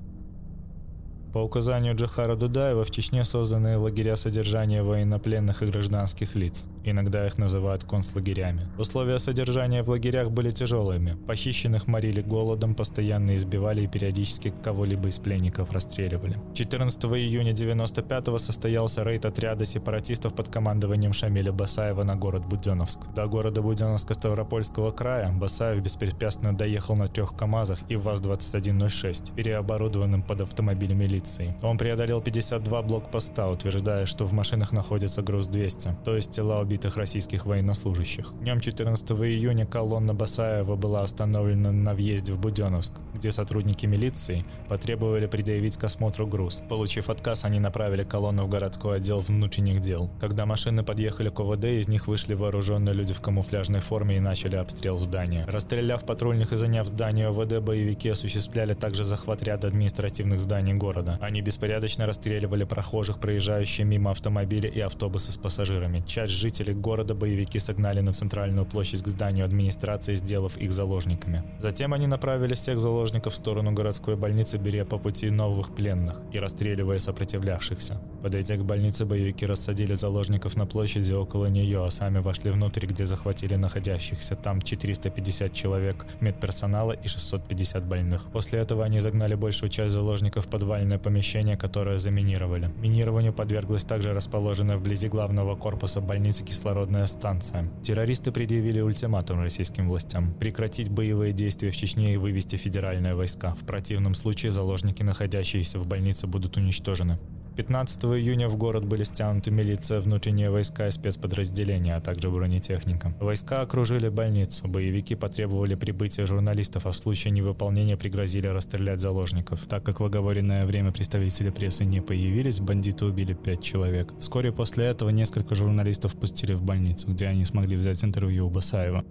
По 1.33 1.39
указанию 1.39 1.95
Джахара 1.95 2.37
Дудаева 2.37 2.85
в 2.85 2.91
Чечне 2.91 3.25
созданы 3.25 3.77
лагеря 3.79 4.17
содержания 4.17 4.83
военнопленных 4.83 5.63
и 5.63 5.67
гражданских 5.67 6.35
лиц. 6.35 6.65
Иногда 6.91 7.27
их 7.27 7.39
называют 7.39 7.85
концлагерями. 7.85 8.67
Условия 8.79 9.19
содержания 9.19 9.83
в 9.83 9.91
лагерях 9.91 10.31
были 10.31 10.51
тяжелыми. 10.51 11.17
Похищенных 11.27 11.87
морили 11.87 12.23
голодом, 12.23 12.75
постоянно 12.75 13.35
избивали 13.35 13.83
и 13.83 13.87
периодически 13.87 14.53
кого-либо 14.63 15.09
из 15.09 15.19
пленников 15.19 15.73
расстреливали. 15.73 16.39
14 16.55 17.05
июня 17.05 17.53
95 17.53 18.41
состоялся 18.41 19.03
рейд 19.03 19.25
отряда 19.25 19.65
сепаратистов 19.65 20.35
под 20.35 20.49
командованием 20.49 21.13
Шамиля 21.13 21.53
Басаева 21.53 22.03
на 22.03 22.17
город 22.17 22.47
Буденновск. 22.47 23.01
До 23.15 23.27
города 23.27 23.63
Буденновска 23.63 24.15
Ставропольского 24.15 24.91
края 24.91 25.33
Басаев 25.33 25.83
беспрепятственно 25.83 26.57
доехал 26.57 26.97
на 26.97 27.07
трех 27.07 27.37
КАМАЗах 27.37 27.79
и 27.89 27.97
ВАЗ-2106, 27.97 29.35
переоборудованным 29.35 30.23
под 30.23 30.41
автомобиль 30.43 30.95
милиции. 30.95 31.57
Он 31.63 31.79
преодолел 31.79 32.21
52 32.21 32.83
блокпоста, 32.83 33.49
утверждая, 33.49 34.07
что 34.07 34.25
в 34.25 34.33
машинах 34.33 34.73
находится 34.73 35.23
груз 35.23 35.49
200, 35.49 35.97
то 36.05 36.17
есть 36.17 36.31
тела 36.33 36.61
убитых 36.61 36.78
российских 36.85 37.47
военнослужащих. 37.47 38.33
Днем 38.41 38.61
14 38.61 39.11
июня 39.11 39.67
колонна 39.67 40.15
Басаева 40.15 40.77
была 40.77 41.03
остановлена 41.03 41.73
на 41.73 41.95
въезде 41.95 42.33
в 42.33 42.39
Буденновск, 42.39 42.95
где 43.15 43.33
сотрудники 43.33 43.87
милиции 43.87 44.45
потребовали 44.69 45.27
предъявить 45.27 45.77
к 45.77 45.85
осмотру 45.85 46.27
груз. 46.27 46.63
Получив 46.69 47.11
отказ, 47.11 47.45
они 47.45 47.59
направили 47.59 48.05
колонну 48.05 48.45
в 48.45 48.49
городской 48.49 48.99
отдел 48.99 49.21
внутренних 49.21 49.81
дел. 49.81 50.11
Когда 50.21 50.47
машины 50.47 50.83
подъехали 50.83 51.31
к 51.31 51.41
ОВД, 51.41 51.65
из 51.65 51.89
них 51.89 52.07
вышли 52.07 52.35
вооруженные 52.35 52.95
люди 52.95 53.15
в 53.15 53.21
камуфляжной 53.21 53.81
форме 53.81 54.19
и 54.19 54.21
начали 54.21 54.57
обстрел 54.57 54.99
здания. 54.99 55.45
Расстреляв 55.49 56.05
патрульных 56.05 56.53
и 56.53 56.57
заняв 56.57 56.87
здание 56.87 57.29
ОВД, 57.29 57.61
боевики 57.61 58.09
осуществляли 58.09 58.75
также 58.75 59.05
захват 59.05 59.43
ряда 59.43 59.69
административных 59.69 60.41
зданий 60.41 60.75
города. 60.75 61.19
Они 61.21 61.41
беспорядочно 61.41 62.07
расстреливали 62.07 62.65
прохожих, 62.65 63.19
проезжающие 63.19 63.87
мимо 63.87 64.11
автомобиля 64.11 64.69
и 64.69 64.81
автобусы 64.81 65.33
с 65.33 65.37
пассажирами. 65.37 66.03
Часть 66.07 66.33
жителей 66.33 66.58
города 66.65 67.15
боевики 67.15 67.59
согнали 67.59 68.01
на 68.01 68.13
центральную 68.13 68.67
площадь 68.67 69.03
к 69.03 69.09
зданию 69.09 69.45
администрации, 69.45 70.15
сделав 70.15 70.57
их 70.57 70.73
заложниками. 70.73 71.43
Затем 71.61 71.95
они 71.95 72.07
направили 72.07 72.55
всех 72.55 72.81
заложников 72.81 73.33
в 73.33 73.37
сторону 73.37 73.73
городской 73.73 74.17
больницы, 74.17 74.59
беря 74.59 74.85
по 74.85 74.99
пути 74.99 75.31
новых 75.31 75.75
пленных 75.75 76.21
и 76.33 76.39
расстреливая 76.39 76.99
сопротивлявшихся. 76.99 78.01
Подойдя 78.23 78.57
к 78.57 78.65
больнице, 78.65 79.05
боевики 79.05 79.47
рассадили 79.47 79.95
заложников 79.95 80.57
на 80.57 80.67
площади 80.67 81.13
около 81.13 81.47
нее, 81.47 81.85
а 81.85 81.91
сами 81.91 82.19
вошли 82.19 82.51
внутрь, 82.51 82.87
где 82.87 83.05
захватили 83.05 83.55
находящихся 83.55 84.35
там 84.35 84.61
450 84.61 85.53
человек 85.53 86.07
медперсонала 86.21 86.93
и 86.93 87.09
650 87.09 87.85
больных. 87.85 88.25
После 88.33 88.61
этого 88.61 88.85
они 88.85 89.01
загнали 89.01 89.35
большую 89.35 89.71
часть 89.71 89.95
заложников 89.95 90.47
в 90.47 90.49
подвальное 90.49 90.99
помещение, 90.99 91.57
которое 91.57 91.99
заминировали. 91.99 92.71
Минированию 92.81 93.33
подверглась 93.33 93.85
также 93.85 94.13
расположенная 94.13 94.77
вблизи 94.77 95.09
главного 95.09 95.57
корпуса 95.57 96.01
больницы 96.01 96.45
кислородная 96.49 97.07
станция. 97.07 97.71
Террористы 97.83 98.33
предъявили 98.33 98.81
ультиматум 98.81 99.41
российским 99.41 99.89
властям 99.89 100.33
прекратить 100.35 100.89
боевые 100.89 101.33
действия 101.33 101.71
в 101.71 101.77
Чечне 101.77 102.15
и 102.15 102.17
вывести 102.17 102.57
федеральные 102.57 103.15
войска. 103.15 103.55
В 103.55 103.67
противном 103.67 104.15
случае 104.15 104.51
заложники, 104.51 105.03
находящиеся 105.03 105.79
в 105.79 105.87
больнице, 105.87 106.27
будут 106.27 106.57
уничтожены. 106.57 107.19
15 107.59 108.05
июня 108.05 108.47
в 108.47 108.57
город 108.57 108.85
были 108.85 109.03
стянуты 109.03 109.51
милиция, 109.51 109.99
внутренние 109.99 110.49
войска 110.49 110.87
и 110.87 110.93
спецподразделения, 110.93 111.97
а 111.97 112.01
также 112.01 112.31
бронетехника. 112.31 113.13
Войска 113.19 113.63
окружили 113.63 114.09
больницу, 114.09 114.69
боевики 114.69 115.17
потребовали 115.17 115.75
прибытия 115.75 116.25
журналистов, 116.25 116.87
а 116.87 116.93
в 116.93 116.97
случае 116.97 117.33
невыполнения 117.33 117.97
пригрозили 117.97 118.47
расстрелять 118.47 119.01
заложников. 119.01 119.67
Так 119.67 119.83
как 119.83 119.99
в 119.99 120.05
оговоренное 120.05 120.67
время 120.67 120.93
представители 120.93 121.51
прессы 121.51 121.85
не 121.85 122.01
появились, 122.01 122.61
бандиты 122.61 123.07
убили 123.07 123.33
пять 123.35 123.61
человек. 123.61 124.15
Вскоре 124.21 124.53
после 124.53 124.85
этого 124.85 125.11
несколько 125.11 125.57
журналистов 125.57 126.15
пустили 126.15 126.55
в 126.55 126.63
больницу, 126.63 127.09
где 127.09 127.27
они 127.27 127.45
смогли 127.45 127.77
взять 127.77 128.05
интервью 128.05 128.47
у 128.47 128.51
Басаева. 128.51 129.05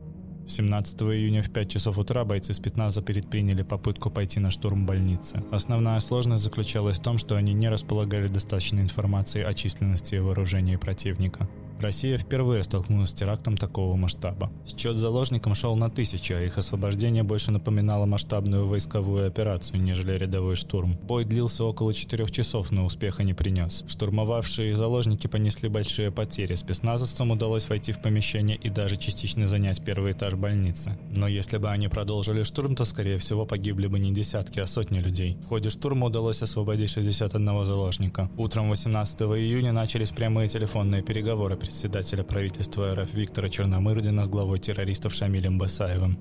17 0.48 1.02
июня 1.02 1.42
в 1.44 1.50
5 1.50 1.70
часов 1.70 1.98
утра 1.98 2.24
бойцы 2.24 2.54
спецназа 2.54 3.02
предприняли 3.02 3.64
попытку 3.64 4.10
пойти 4.10 4.40
на 4.40 4.50
штурм 4.50 4.86
больницы. 4.86 5.44
Основная 5.52 6.00
сложность 6.00 6.44
заключалась 6.44 7.00
в 7.00 7.04
том, 7.04 7.18
что 7.18 7.36
они 7.36 7.54
не 7.54 7.70
располагали 7.70 8.28
достаточной 8.28 8.84
информацией 8.84 9.44
о 9.44 9.54
численности 9.54 10.16
и 10.16 10.20
вооружении 10.20 10.78
противника. 10.78 11.50
Россия 11.80 12.18
впервые 12.18 12.64
столкнулась 12.64 13.10
с 13.10 13.14
терактом 13.14 13.56
такого 13.56 13.96
масштаба. 13.96 14.52
Счет 14.66 14.98
заложникам 14.98 15.54
шел 15.54 15.76
на 15.76 15.90
тысячи, 15.90 16.34
а 16.34 16.42
их 16.42 16.58
освобождение 16.58 17.24
больше 17.24 17.52
напоминало 17.52 18.06
масштабную 18.06 18.68
войсковую 18.68 19.28
операцию, 19.28 19.82
нежели 19.82 20.14
рядовой 20.14 20.56
штурм. 20.56 20.98
Бой 21.04 21.26
длился 21.26 21.64
около 21.64 21.94
четырех 21.94 22.32
часов, 22.32 22.72
но 22.72 22.86
успеха 22.86 23.24
не 23.24 23.34
принес. 23.34 23.84
Штурмовавшие 23.88 24.76
заложники 24.76 25.28
понесли 25.28 25.70
большие 25.70 26.12
потери. 26.12 26.56
Спецназовцам 26.56 27.32
удалось 27.32 27.70
войти 27.70 27.92
в 27.92 28.02
помещение 28.02 28.58
и 28.58 28.70
даже 28.70 28.96
частично 28.98 29.46
занять 29.46 29.84
первый 29.84 30.14
этаж 30.14 30.34
больницы. 30.34 30.98
Но 31.16 31.28
если 31.28 31.58
бы 31.58 31.70
они 31.70 31.88
продолжили 31.88 32.44
штурм, 32.44 32.76
то, 32.76 32.86
скорее 32.86 33.18
всего, 33.18 33.46
погибли 33.46 33.88
бы 33.88 34.00
не 34.00 34.12
десятки, 34.12 34.60
а 34.60 34.66
сотни 34.66 35.00
людей. 35.00 35.38
В 35.44 35.48
ходе 35.48 35.70
штурма 35.70 36.08
удалось 36.08 36.42
освободить 36.42 36.90
61 36.90 37.66
заложника. 37.66 38.30
Утром 38.38 38.70
18 38.70 39.22
июня 39.22 39.72
начались 39.72 40.12
прямые 40.12 40.48
телефонные 40.48 41.04
переговоры 41.04 41.56
председателя 41.68 42.24
правительства 42.24 42.96
РФ 42.96 43.14
Виктора 43.14 43.50
Черномырдина 43.50 44.24
с 44.24 44.30
главой 44.30 44.58
террористов 44.58 45.14
Шамилем 45.14 45.58
Басаевым. 45.58 46.18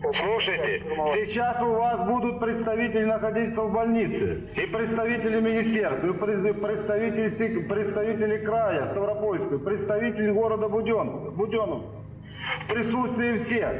Слушайте, 0.00 0.82
сейчас 1.26 1.60
у 1.60 1.72
вас 1.74 2.08
будут 2.08 2.40
представители 2.40 3.04
находиться 3.04 3.60
в 3.60 3.72
больнице, 3.72 4.48
и 4.56 4.66
представители 4.66 5.40
министерства, 5.40 6.06
и 6.06 6.12
представители, 6.14 7.68
представители 7.68 8.38
края 8.38 8.86
Ставропольского, 8.92 9.58
представители 9.58 10.30
города 10.30 10.68
Буденновска, 10.68 11.30
Буденновска. 11.30 11.96
В 12.64 12.72
присутствии 12.72 13.38
всех, 13.44 13.74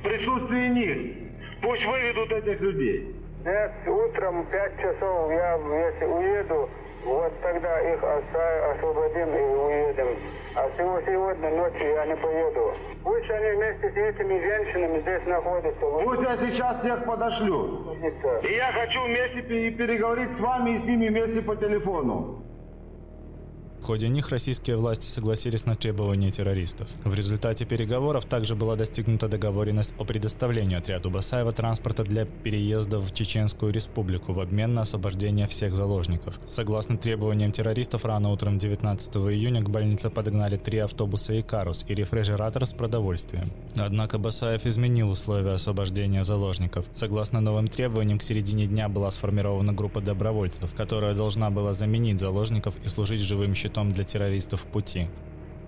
в 0.00 0.02
присутствии 0.02 0.68
них, 0.68 1.16
пусть 1.62 1.84
выведут 1.84 2.32
этих 2.32 2.60
людей. 2.60 3.14
Нет, 3.44 3.72
утром 3.86 4.42
в 4.42 4.50
5 4.50 4.76
часов 4.78 5.30
я, 5.30 5.54
если 5.86 6.06
уеду, 6.06 6.68
вот 7.06 7.32
тогда 7.40 7.80
их 7.80 8.02
освободим 8.02 9.28
и 9.34 9.40
уедем. 9.40 10.08
А 10.54 10.68
всего 10.70 11.00
сегодня 11.06 11.50
ночью 11.50 11.88
я 11.88 12.06
не 12.06 12.16
поеду. 12.16 12.74
Пусть 13.04 13.30
они 13.30 13.56
вместе 13.56 13.90
с 13.90 13.96
этими 13.96 14.40
женщинами 14.40 15.00
здесь 15.00 15.26
находятся. 15.26 15.80
Пусть 15.80 16.22
я 16.22 16.36
сейчас 16.36 16.80
всех 16.80 17.04
подошлю. 17.04 17.94
И 18.42 18.52
я 18.52 18.72
хочу 18.72 19.04
вместе 19.04 19.42
переговорить 19.42 20.36
с 20.36 20.40
вами 20.40 20.70
и 20.70 20.78
с 20.78 20.84
ними 20.84 21.08
вместе 21.08 21.42
по 21.42 21.54
телефону. 21.56 22.45
В 23.86 23.88
ходе 23.88 24.08
них 24.08 24.30
российские 24.30 24.78
власти 24.78 25.06
согласились 25.06 25.64
на 25.64 25.76
требования 25.76 26.32
террористов. 26.32 26.88
В 27.04 27.14
результате 27.14 27.64
переговоров 27.64 28.24
также 28.24 28.56
была 28.56 28.74
достигнута 28.74 29.28
договоренность 29.28 29.94
о 29.96 30.04
предоставлении 30.04 30.76
отряду 30.76 31.08
Басаева 31.08 31.52
транспорта 31.52 32.02
для 32.02 32.24
переезда 32.24 32.98
в 32.98 33.12
Чеченскую 33.12 33.72
республику 33.72 34.32
в 34.32 34.40
обмен 34.40 34.74
на 34.74 34.82
освобождение 34.82 35.46
всех 35.46 35.72
заложников. 35.72 36.40
Согласно 36.48 36.98
требованиям 36.98 37.52
террористов, 37.52 38.04
рано 38.04 38.30
утром 38.32 38.58
19 38.58 39.18
июня 39.18 39.62
к 39.62 39.70
больнице 39.70 40.10
подогнали 40.10 40.56
три 40.56 40.78
автобуса 40.78 41.34
и 41.34 41.42
карус 41.42 41.84
и 41.86 41.94
рефрижератор 41.94 42.66
с 42.66 42.72
продовольствием. 42.72 43.52
Однако 43.76 44.18
Басаев 44.18 44.66
изменил 44.66 45.10
условия 45.10 45.52
освобождения 45.52 46.24
заложников. 46.24 46.86
Согласно 46.92 47.40
новым 47.40 47.68
требованиям, 47.68 48.18
к 48.18 48.24
середине 48.24 48.66
дня 48.66 48.88
была 48.88 49.12
сформирована 49.12 49.72
группа 49.72 50.00
добровольцев, 50.00 50.74
которая 50.74 51.14
должна 51.14 51.50
была 51.50 51.72
заменить 51.72 52.18
заложников 52.18 52.74
и 52.84 52.88
служить 52.88 53.20
живым 53.20 53.54
щитом 53.54 53.75
щитом 53.76 53.92
для 53.92 54.04
террористов 54.04 54.62
в 54.62 54.66
пути. 54.66 55.08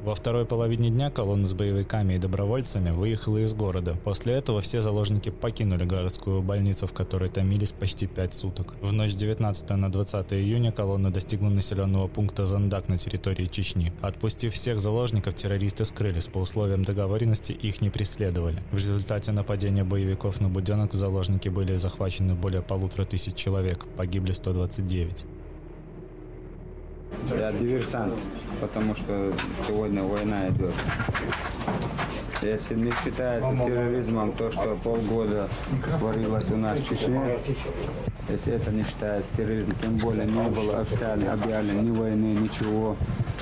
Во 0.05 0.15
второй 0.15 0.47
половине 0.47 0.91
дня 0.91 1.11
колонна 1.11 1.47
с 1.47 1.53
боевиками 1.53 2.15
и 2.15 2.19
добровольцами 2.19 2.91
выехала 2.91 3.39
из 3.39 3.53
города. 3.53 3.97
После 4.05 4.35
этого 4.35 4.61
все 4.61 4.81
заложники 4.81 5.31
покинули 5.31 5.85
городскую 5.85 6.41
больницу, 6.41 6.87
в 6.87 6.93
которой 6.93 7.29
томились 7.29 7.73
почти 7.73 8.07
пять 8.07 8.33
суток. 8.33 8.75
В 8.81 8.93
ночь 8.93 9.15
19 9.15 9.71
на 9.71 9.91
20 9.91 10.33
июня 10.33 10.73
колонна 10.73 11.11
достигла 11.11 11.49
населенного 11.49 12.07
пункта 12.09 12.47
Зандак 12.47 12.89
на 12.89 12.97
территории 12.97 13.47
Чечни. 13.47 13.93
Отпустив 14.01 14.55
всех 14.55 14.81
заложников, 14.81 15.35
террористы 15.35 15.85
скрылись. 15.85 16.27
По 16.27 16.39
условиям 16.39 16.85
договоренности 16.85 17.53
их 17.53 17.83
не 17.83 17.91
преследовали. 17.91 18.63
В 18.71 18.77
результате 18.77 19.33
нападения 19.33 19.85
боевиков 19.85 20.41
на 20.41 20.49
Буденок 20.49 20.93
заложники 20.93 21.51
были 21.51 21.77
захвачены 21.77 22.35
более 22.35 22.63
полутора 22.63 23.05
тысяч 23.05 23.35
человек. 23.35 23.85
Погибли 23.97 24.33
129. 24.33 25.27
Я 27.37 27.53
диверсант, 27.53 28.15
потому 28.61 28.95
что 28.95 29.33
сегодня 29.67 30.03
война 30.03 30.49
идет. 30.49 30.75
Если 32.41 32.75
не 32.77 32.93
считается 32.93 33.51
терроризмом 33.51 34.33
то, 34.33 34.51
что 34.51 34.79
полгода 34.83 35.49
творилось 35.99 36.51
у 36.51 36.57
нас 36.57 36.79
в 36.79 36.89
Чечне, 36.89 37.37
если 38.29 38.55
это 38.55 38.71
не 38.71 38.85
считается 38.85 39.31
терроризмом, 39.37 39.77
тем 39.83 39.97
более 39.97 40.27
не 40.27 40.49
было 40.49 40.81
официально 40.81 41.33
объявлено 41.33 41.83
ни 41.83 41.91
войны, 41.91 42.39
ничего. 42.41 42.97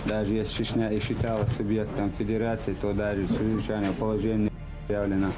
Даже 0.07 0.35
если 0.35 0.65
Чечня 0.65 0.91
и 0.91 1.01
считалась 1.01 1.49
субъектом 1.57 2.11
федерации, 2.11 2.75
то 2.81 2.93
даже 2.93 3.27
чрезвычайное 3.27 3.93
положение 3.93 4.51
объявлено. 4.89 5.33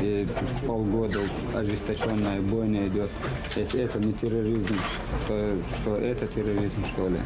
И 0.00 0.26
полгода 0.66 1.20
ожесточенная 1.54 2.40
бойня 2.40 2.88
идет. 2.88 3.10
Если 3.54 3.82
это 3.82 3.98
не 3.98 4.12
терроризм, 4.14 4.76
то 5.28 5.52
что 5.76 5.96
это 5.98 6.26
терроризм, 6.26 6.84
что 6.86 7.08
ли? 7.08 7.18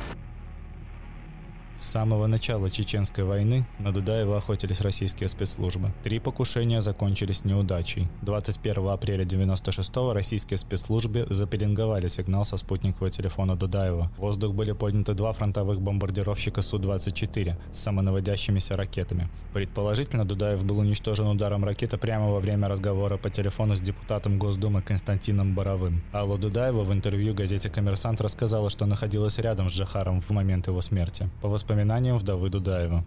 Самого 1.88 2.26
начала 2.26 2.68
Чеченской 2.70 3.24
войны 3.24 3.66
на 3.78 3.92
Дудаева 3.92 4.36
охотились 4.36 4.80
российские 4.82 5.28
спецслужбы. 5.28 5.90
Три 6.02 6.18
покушения 6.18 6.80
закончились 6.80 7.44
неудачей. 7.44 8.08
21 8.22 8.88
апреля 8.88 9.24
96 9.24 9.96
российские 10.12 10.58
спецслужбы 10.58 11.26
запеленговали 11.30 12.06
сигнал 12.08 12.44
со 12.44 12.56
спутникового 12.56 13.10
телефона 13.10 13.56
Дудаева. 13.56 14.10
В 14.18 14.20
воздух 14.20 14.54
были 14.54 14.72
подняты 14.72 15.14
два 15.14 15.32
фронтовых 15.32 15.80
бомбардировщика 15.80 16.60
Су-24 16.60 17.56
с 17.72 17.78
самонаводящимися 17.80 18.76
ракетами. 18.76 19.28
Предположительно, 19.54 20.26
Дудаев 20.26 20.64
был 20.64 20.78
уничтожен 20.78 21.26
ударом 21.26 21.64
ракеты 21.64 21.96
прямо 21.96 22.30
во 22.30 22.40
время 22.40 22.68
разговора 22.68 23.16
по 23.16 23.30
телефону 23.30 23.74
с 23.74 23.80
депутатом 23.80 24.38
Госдумы 24.38 24.82
Константином 24.82 25.54
Боровым. 25.54 26.02
Алла 26.12 26.36
Дудаева 26.36 26.84
в 26.84 26.92
интервью 26.92 27.34
газете 27.34 27.70
«Коммерсант» 27.70 28.20
рассказала, 28.20 28.68
что 28.68 28.84
находилась 28.84 29.38
рядом 29.38 29.70
с 29.70 29.72
Джахаром 29.72 30.20
в 30.20 30.30
момент 30.30 30.68
его 30.68 30.82
смерти. 30.82 31.30
По 31.40 31.48
воспоминаниям 31.48 31.77
вдовы 32.16 32.50
Дудаева. 32.50 33.04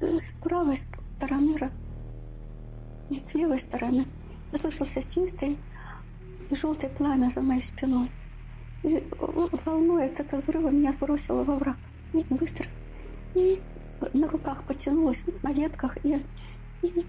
С 0.00 0.32
правой 0.42 0.76
стороны, 0.76 1.56
нет, 3.10 3.26
с 3.26 3.34
левой 3.34 3.58
стороны, 3.58 4.06
послышался 4.50 5.02
чистый 5.02 5.58
и 6.50 6.54
желтый 6.54 6.90
пламя 6.90 7.30
за 7.30 7.40
моей 7.40 7.62
спиной. 7.62 8.10
И 8.82 9.02
волной 9.64 10.06
от 10.06 10.20
этого 10.20 10.40
взрыва 10.40 10.70
меня 10.70 10.92
сбросило 10.92 11.44
во 11.44 11.56
враг. 11.56 11.76
Быстро 12.30 12.68
на 14.12 14.28
руках 14.28 14.64
потянулась 14.64 15.26
на 15.42 15.52
ветках 15.52 15.96
и 16.04 16.20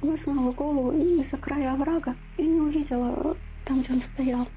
высунула 0.01 0.51
голову 0.51 0.91
из-за 0.91 1.37
края 1.37 1.73
оврага 1.73 2.15
и 2.37 2.45
не 2.45 2.61
увидела 2.61 3.35
там, 3.65 3.81
где 3.81 3.93
он 3.93 4.01
стоял. 4.01 4.47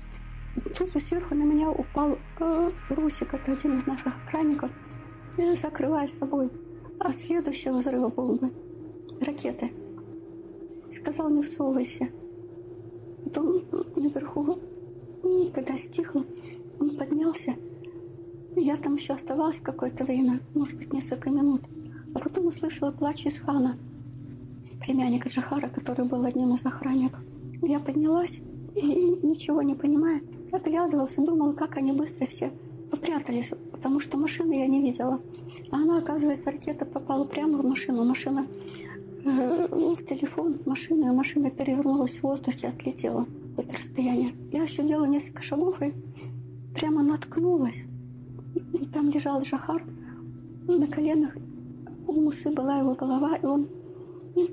Тут 0.64 0.90
же 0.90 1.00
сверху 1.00 1.34
на 1.34 1.42
меня 1.42 1.70
упал 1.70 2.18
э, 2.40 2.70
Русик, 2.90 3.34
это 3.34 3.52
один 3.52 3.76
из 3.76 3.86
наших 3.86 4.16
охранников, 4.24 4.72
закрывая 5.54 6.08
собой 6.08 6.50
от 6.98 7.14
следующего 7.14 7.76
взрыва 7.76 8.08
бомбы 8.08 8.52
ракеты. 9.20 9.70
Сказал, 10.90 11.28
не 11.30 11.42
всовывайся. 11.42 12.08
Потом 13.24 13.64
наверху, 13.96 14.58
когда 15.52 15.76
стихло, 15.76 16.24
он 16.80 16.96
поднялся. 16.96 17.54
Я 18.54 18.76
там 18.76 18.94
еще 18.94 19.12
оставалась 19.12 19.60
какое-то 19.60 20.04
время, 20.04 20.40
может 20.54 20.78
быть, 20.78 20.92
несколько 20.92 21.28
минут. 21.28 21.62
А 22.14 22.18
потом 22.18 22.46
услышала 22.46 22.92
плач 22.92 23.26
из 23.26 23.38
хана, 23.40 23.76
племянника 24.86 25.28
Джахара, 25.28 25.68
который 25.68 26.06
был 26.06 26.24
одним 26.24 26.54
из 26.54 26.64
охранников. 26.64 27.22
Я 27.62 27.80
поднялась 27.80 28.40
и, 28.74 29.18
ничего 29.22 29.60
не 29.60 29.74
понимая, 29.74 30.22
оглядывался, 30.52 31.22
думала, 31.22 31.52
как 31.52 31.76
они 31.76 31.92
быстро 31.92 32.26
все 32.26 32.52
попрятались, 32.90 33.52
потому 33.72 34.00
что 34.00 34.16
машины 34.18 34.60
я 34.60 34.66
не 34.66 34.82
видела. 34.82 35.20
А 35.70 35.76
она, 35.76 35.98
оказывается, 35.98 36.50
ракета 36.50 36.84
попала 36.84 37.24
прямо 37.24 37.58
в 37.58 37.64
машину. 37.64 38.04
Машина 38.04 38.46
э, 39.24 39.66
в 39.70 40.04
телефон, 40.04 40.60
машина, 40.66 41.06
и 41.06 41.16
машина 41.16 41.50
перевернулась 41.50 42.18
в 42.18 42.22
воздухе, 42.22 42.68
отлетела 42.68 43.26
какое-то 43.50 43.74
расстояние. 43.74 44.34
Я 44.52 44.62
еще 44.62 44.82
делала 44.82 45.06
несколько 45.06 45.42
шагов 45.42 45.82
и 45.82 45.92
прямо 46.74 47.02
наткнулась. 47.02 47.86
Там 48.92 49.10
лежал 49.10 49.42
Жахар 49.42 49.82
на 50.66 50.86
коленах. 50.86 51.36
У 52.06 52.12
Мусы 52.12 52.50
была 52.50 52.78
его 52.78 52.94
голова, 52.94 53.36
и 53.36 53.46
он 53.46 53.68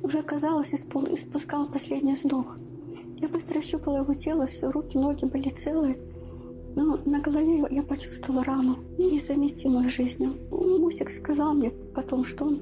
уже, 0.04 0.24
казалось, 0.24 0.74
испускал 0.74 1.68
последний 1.68 2.14
вздох. 2.14 2.58
Я 3.24 3.30
быстро 3.30 3.60
ощупала 3.60 4.00
его 4.00 4.14
тело, 4.14 4.48
все 4.48 4.70
руки, 4.70 4.98
ноги 4.98 5.24
были 5.24 5.48
целые. 5.48 5.98
Но 6.76 7.00
на 7.06 7.22
голове 7.22 7.66
я 7.72 7.82
почувствовала 7.82 8.44
рану, 8.44 8.80
несовместимую 8.98 9.88
с 9.88 9.94
жизнью. 9.94 10.34
Мусик 10.52 11.10
сказал 11.10 11.54
мне 11.54 11.72
потом, 11.72 12.26
что 12.26 12.44
он... 12.44 12.62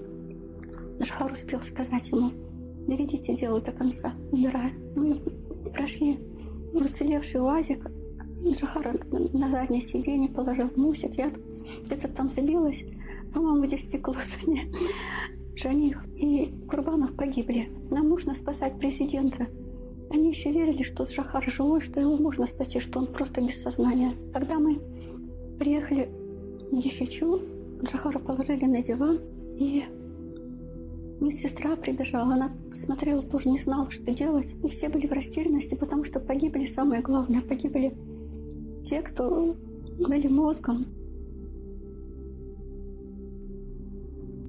Жахар 1.00 1.32
успел 1.32 1.62
сказать 1.62 2.10
ему, 2.10 2.30
доведите 2.88 3.36
дело 3.36 3.60
до 3.60 3.72
конца, 3.72 4.14
умирая. 4.32 4.72
Мы 4.96 5.20
прошли 5.74 6.20
в 6.72 6.76
уцелевший 6.76 7.42
УАЗик. 7.42 7.90
Жахар 8.60 9.04
на 9.34 9.50
заднее 9.50 9.82
сиденье 9.82 10.30
положил 10.30 10.70
Мусик. 10.76 11.16
Я 11.16 11.32
где-то 11.86 12.08
там 12.08 12.30
забилась. 12.30 12.86
По-моему, 13.34 13.66
где 13.66 13.80
стекло. 13.80 14.14
Жаних 15.56 16.06
и 16.18 16.54
Курбанов 16.70 17.16
погибли. 17.16 17.68
Нам 17.90 18.10
нужно 18.10 18.36
спасать 18.36 18.78
президента. 18.78 19.48
Они 20.14 20.30
еще 20.30 20.52
верили, 20.52 20.84
что 20.84 21.06
Жахар 21.06 21.44
живой, 21.50 21.80
что 21.82 22.00
его 22.00 22.18
можно 22.18 22.46
спасти, 22.46 22.80
что 22.80 23.00
он 23.00 23.08
просто 23.08 23.42
без 23.42 23.62
сознания. 23.62 24.14
Когда 24.34 24.60
мы 24.60 24.80
приехали 25.58 26.10
в 26.72 26.80
Дихичу, 26.80 27.42
Джахара 27.84 28.20
положили 28.20 28.66
на 28.66 28.84
диван, 28.84 29.20
и 29.58 29.84
медсестра 31.22 31.76
прибежала. 31.76 32.34
Она 32.34 32.52
посмотрела, 32.70 33.22
тоже 33.22 33.50
не 33.50 33.60
знала, 33.60 33.90
что 33.90 34.12
делать. 34.12 34.56
И 34.64 34.68
все 34.68 34.90
были 34.90 35.08
в 35.08 35.12
растерянности, 35.14 35.76
потому 35.76 36.04
что 36.04 36.20
погибли, 36.20 36.66
самое 36.66 37.02
главное, 37.02 37.42
погибли 37.42 37.94
те, 38.84 39.02
кто 39.02 39.56
были 39.98 40.28
мозгом, 40.28 40.86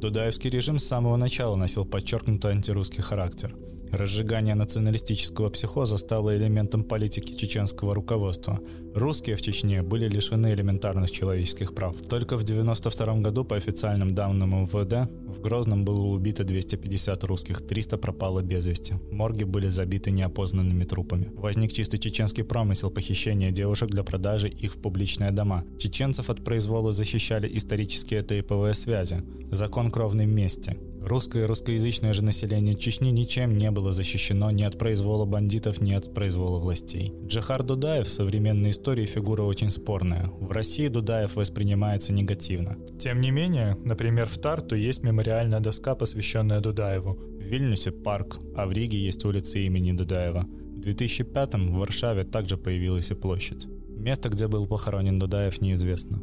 Дудаевский 0.03 0.51
режим 0.51 0.81
с 0.81 0.85
самого 0.85 1.15
начала 1.15 1.55
носил 1.55 1.85
подчеркнуто 1.85 2.49
антирусский 2.49 3.05
характер. 3.05 3.55
Разжигание 3.93 4.55
националистического 4.55 5.51
психоза 5.51 5.99
стало 5.99 6.35
элементом 6.35 6.83
политики 6.83 7.37
чеченского 7.37 7.95
руководства. 7.95 8.59
Русские 8.95 9.37
в 9.37 9.43
Чечне 9.43 9.83
были 9.83 10.09
лишены 10.09 10.55
элементарных 10.55 11.11
человеческих 11.11 11.75
прав. 11.75 11.95
Только 12.09 12.39
в 12.39 12.43
1992 12.43 13.17
году, 13.17 13.45
по 13.45 13.57
официальным 13.57 14.15
данным 14.15 14.63
МВД, 14.63 15.11
в 15.27 15.43
Грозном 15.43 15.85
было 15.85 16.07
убито 16.07 16.43
250 16.43 17.25
русских, 17.25 17.67
300 17.67 17.99
пропало 17.99 18.41
без 18.41 18.65
вести. 18.65 18.95
Морги 19.11 19.45
были 19.45 19.69
забиты 19.69 20.11
неопознанными 20.11 20.85
трупами. 20.85 21.31
Возник 21.35 21.73
чисто 21.73 21.99
чеченский 21.99 22.45
промысел 22.45 22.91
похищения 22.91 23.51
девушек 23.51 23.91
для 23.91 24.05
продажи 24.05 24.49
их 24.49 24.75
в 24.75 24.79
публичные 24.81 25.33
дома. 25.33 25.65
Чеченцев 25.79 26.31
от 26.31 26.43
произвола 26.43 26.93
защищали 26.93 27.47
исторические 27.59 28.23
тейповые 28.23 28.73
связи. 28.73 29.23
Закон 29.51 29.91
кровной 29.91 30.25
мести. 30.25 30.79
Русское 31.05 31.47
русскоязычное 31.47 32.13
же 32.13 32.23
население 32.23 32.75
Чечни 32.75 33.11
ничем 33.11 33.59
не 33.59 33.71
было 33.73 33.91
защищено 33.91 34.51
ни 34.53 34.63
от 34.63 34.79
произвола 34.79 35.25
бандитов, 35.25 35.81
ни 35.81 35.93
от 35.93 36.15
произвола 36.15 36.61
властей. 36.61 37.13
Джахар 37.27 37.65
Дудаев 37.65 38.07
в 38.07 38.11
современной 38.11 38.71
истории 38.71 39.05
фигура 39.05 39.43
очень 39.43 39.71
спорная. 39.71 40.31
В 40.39 40.53
России 40.53 40.87
Дудаев 40.87 41.35
воспринимается 41.35 42.13
негативно. 42.13 42.77
Тем 43.01 43.21
не 43.21 43.33
менее, 43.33 43.77
например, 43.85 44.27
в 44.27 44.39
Тарту 44.39 44.77
есть 44.77 45.03
мемориальная 45.03 45.61
доска, 45.61 45.97
посвященная 45.97 46.61
Дудаеву. 46.61 47.15
В 47.15 47.43
Вильнюсе 47.43 47.91
парк, 47.91 48.39
а 48.57 48.67
в 48.67 48.73
Риге 48.73 48.99
есть 48.99 49.25
улица 49.25 49.59
имени 49.59 49.93
Дудаева. 49.93 50.43
В 50.77 50.81
2005 50.81 51.55
в 51.55 51.73
Варшаве 51.75 52.23
также 52.23 52.57
появилась 52.57 53.11
и 53.11 53.15
площадь. 53.15 53.67
Место, 53.89 54.29
где 54.29 54.47
был 54.47 54.67
похоронен 54.67 55.19
Дудаев, 55.19 55.61
неизвестно. 55.61 56.23